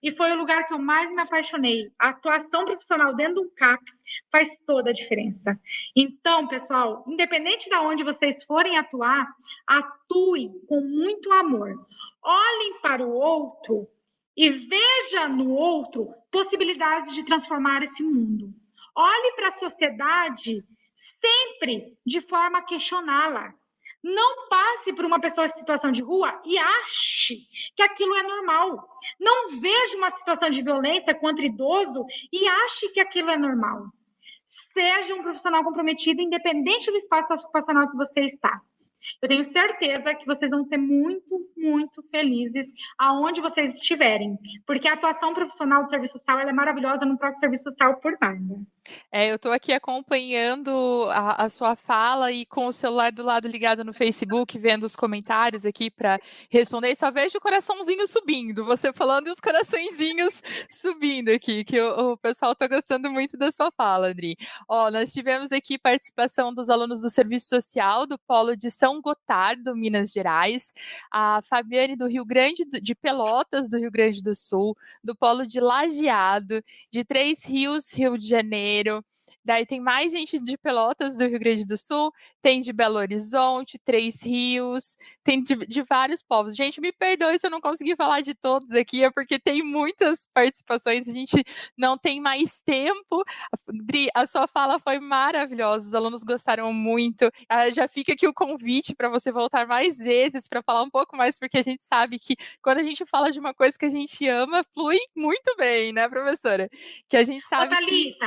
[0.04, 1.90] E foi o lugar que eu mais me apaixonei.
[1.98, 3.94] A atuação profissional dentro do CAPS
[4.32, 5.58] faz toda a diferença.
[5.96, 9.28] Então, pessoal, independente de onde vocês forem atuar,
[9.66, 11.74] atuem com muito amor.
[12.22, 13.88] Olhem para o outro
[14.36, 18.54] e veja no outro possibilidades de transformar esse mundo.
[18.96, 20.64] Olhe para a sociedade
[21.22, 23.54] sempre de forma a questioná-la.
[24.04, 27.40] Não passe por uma pessoa em situação de rua e ache
[27.76, 28.88] que aquilo é normal.
[29.20, 33.88] Não veja uma situação de violência contra idoso e ache que aquilo é normal.
[34.74, 38.62] Seja um profissional comprometido, independente do espaço ocupacional que você está.
[39.22, 44.94] Eu tenho certeza que vocês vão ser muito, muito felizes aonde vocês estiverem, porque a
[44.94, 48.62] atuação profissional do serviço social é maravilhosa no próprio serviço social por nada.
[49.12, 53.48] É, eu estou aqui acompanhando a, a, sua fala e com o celular do lado
[53.48, 56.20] ligado no Facebook, vendo os comentários aqui para
[56.50, 62.12] responder, só vejo o coraçãozinho subindo, você falando e os coraçõezinhos subindo aqui, que o,
[62.12, 64.38] o pessoal está gostando muito da sua fala, Andri.
[64.68, 69.76] Ó, nós tivemos aqui participação dos alunos do Serviço Social do Polo de São Gotardo,
[69.76, 70.74] Minas Gerais,
[71.12, 75.60] a Fabiane do Rio Grande, de Pelotas, do Rio Grande do Sul, do Polo de
[75.60, 79.04] Lajeado, de Três Rios, Rio de Janeiro, Janeiro.
[79.48, 83.80] Daí tem mais gente de Pelotas, do Rio Grande do Sul, tem de Belo Horizonte,
[83.80, 86.54] Três Rios, tem de, de, vários povos.
[86.54, 90.28] Gente, me perdoe se eu não consegui falar de todos aqui, é porque tem muitas
[90.34, 91.46] participações, a gente
[91.78, 93.24] não tem mais tempo.
[93.86, 97.32] Dri, a sua fala foi maravilhosa, os alunos gostaram muito.
[97.48, 101.16] Ah, já fica aqui o convite para você voltar mais vezes para falar um pouco
[101.16, 103.90] mais, porque a gente sabe que quando a gente fala de uma coisa que a
[103.90, 106.70] gente ama, flui muito bem, né, professora?
[107.08, 108.18] Que a gente sabe Ô, que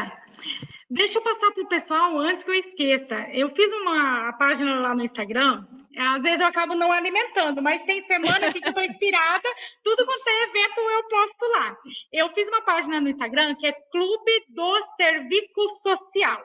[0.90, 3.14] Deixa eu passar para o pessoal antes que eu esqueça.
[3.32, 5.64] Eu fiz uma página lá no Instagram.
[5.96, 9.48] Às vezes eu acabo não alimentando, mas tem semana que eu estou inspirada.
[9.84, 11.76] Tudo quanto é evento eu posto lá.
[12.12, 16.42] Eu fiz uma página no Instagram que é Clube do Serviço Social.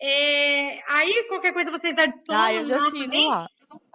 [0.00, 2.42] É, aí, qualquer coisa vocês adicionam.
[2.42, 3.48] Ah, eu já sigo lá.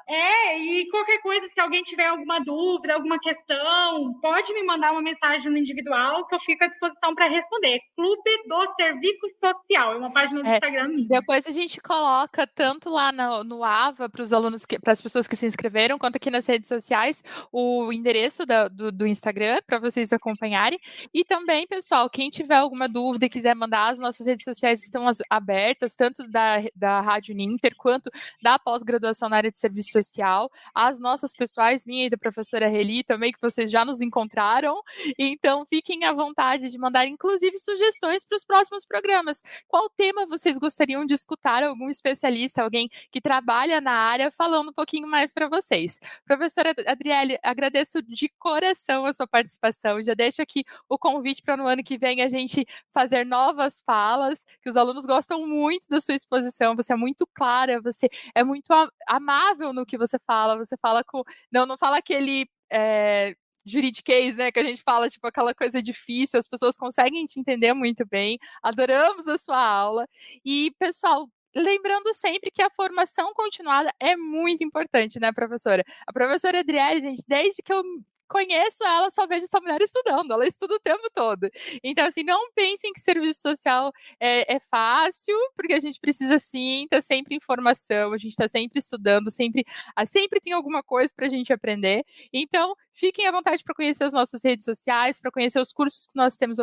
[0.09, 5.01] É, e qualquer coisa, se alguém tiver alguma dúvida, alguma questão, pode me mandar uma
[5.01, 7.81] mensagem no individual que eu fico à disposição para responder.
[7.93, 11.07] Clube do Serviço Social, é uma página do é, Instagram minha.
[11.09, 15.27] Depois a gente coloca tanto lá no, no AVA para os alunos, para as pessoas
[15.27, 19.77] que se inscreveram, quanto aqui nas redes sociais, o endereço da, do, do Instagram para
[19.77, 20.79] vocês acompanharem.
[21.13, 25.05] E também, pessoal, quem tiver alguma dúvida e quiser mandar, as nossas redes sociais estão
[25.29, 28.09] abertas, tanto da, da Rádio Ninter quanto
[28.41, 33.03] da pós-graduação na área de serviço social, as nossas pessoais, minha e da professora Reli
[33.03, 34.75] também, que vocês já nos encontraram.
[35.17, 39.41] Então, fiquem à vontade de mandar, inclusive, sugestões para os próximos programas.
[39.67, 44.73] Qual tema vocês gostariam de escutar algum especialista, alguém que trabalha na área, falando um
[44.73, 45.99] pouquinho mais para vocês?
[46.25, 50.01] Professora Adriele, agradeço de coração a sua participação.
[50.01, 54.45] Já deixo aqui o convite para no ano que vem a gente fazer novas falas,
[54.61, 56.75] que os alunos gostam muito da sua exposição.
[56.75, 58.71] Você é muito clara, você é muito
[59.07, 61.23] amável no que você fala, você fala com.
[61.51, 62.49] Não, não fala aquele.
[62.71, 63.35] É,
[63.65, 67.73] juridiquês, né, que a gente fala, tipo, aquela coisa difícil, as pessoas conseguem te entender
[67.73, 70.07] muito bem, adoramos a sua aula,
[70.45, 75.83] e, pessoal, lembrando sempre que a formação continuada é muito importante, né, professora?
[76.05, 77.83] A professora Adriele, gente, desde que eu
[78.27, 81.49] conheço ela, só vejo essa mulher estudando, ela estuda o tempo todo.
[81.83, 86.87] Então, assim, não pensem que serviço social é, é fácil, porque a gente precisa sim,
[86.89, 89.65] tá sempre em formação, a gente está sempre estudando, sempre,
[89.95, 92.03] ah, sempre tem alguma coisa para a gente aprender.
[92.33, 96.15] Então, fiquem à vontade para conhecer as nossas redes sociais, para conhecer os cursos que
[96.15, 96.57] nós temos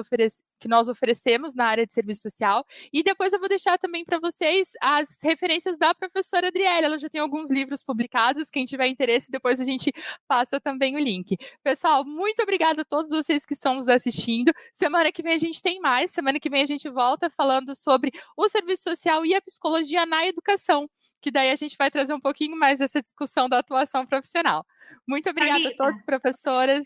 [0.58, 2.66] que nós oferecemos na área de serviço social.
[2.92, 6.86] E depois eu vou deixar também para vocês as referências da professora Adriele.
[6.86, 8.50] Ela já tem alguns livros publicados.
[8.50, 9.92] Quem tiver interesse, depois a gente
[10.26, 11.36] passa também o link.
[11.62, 14.52] Pessoal, muito obrigada a todos vocês que estão nos assistindo.
[14.72, 16.10] Semana que vem a gente tem mais.
[16.10, 20.26] Semana que vem a gente volta falando sobre o serviço social e a psicologia na
[20.26, 20.88] educação.
[21.20, 24.66] Que daí a gente vai trazer um pouquinho mais essa discussão da atuação profissional.
[25.06, 26.84] Muito obrigada a todos, professoras.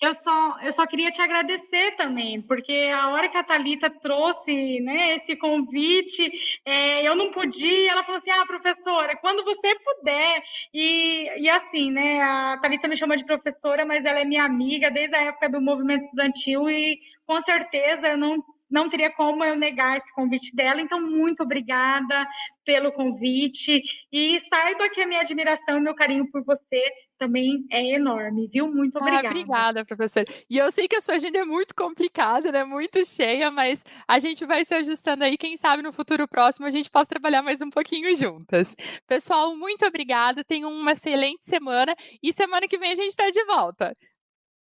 [0.00, 4.78] Eu só, eu só queria te agradecer também, porque a hora que a Thalita trouxe
[4.80, 6.30] né, esse convite,
[6.64, 10.42] é, eu não podia, ela falou assim, ah, professora, quando você puder,
[10.72, 14.88] e, e assim, né, a Thalita me chama de professora, mas ela é minha amiga
[14.88, 18.40] desde a época do movimento estudantil, e com certeza eu não
[18.70, 20.80] não teria como eu negar esse convite dela.
[20.80, 22.26] Então, muito obrigada
[22.64, 23.82] pelo convite.
[24.12, 26.82] E saiba que a minha admiração e meu carinho por você
[27.18, 28.68] também é enorme, viu?
[28.72, 29.26] Muito ah, obrigada.
[29.26, 30.26] Ah, obrigada, professora.
[30.48, 32.64] E eu sei que a sua agenda é muito complicada, né?
[32.64, 35.36] Muito cheia, mas a gente vai se ajustando aí.
[35.36, 38.76] Quem sabe no futuro próximo a gente possa trabalhar mais um pouquinho juntas.
[39.06, 40.44] Pessoal, muito obrigada.
[40.44, 43.96] Tenham uma excelente semana e semana que vem a gente está de volta.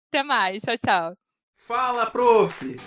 [0.10, 0.64] Até mais.
[0.64, 1.18] Tchau, tchau.
[1.68, 2.78] Fala, prof!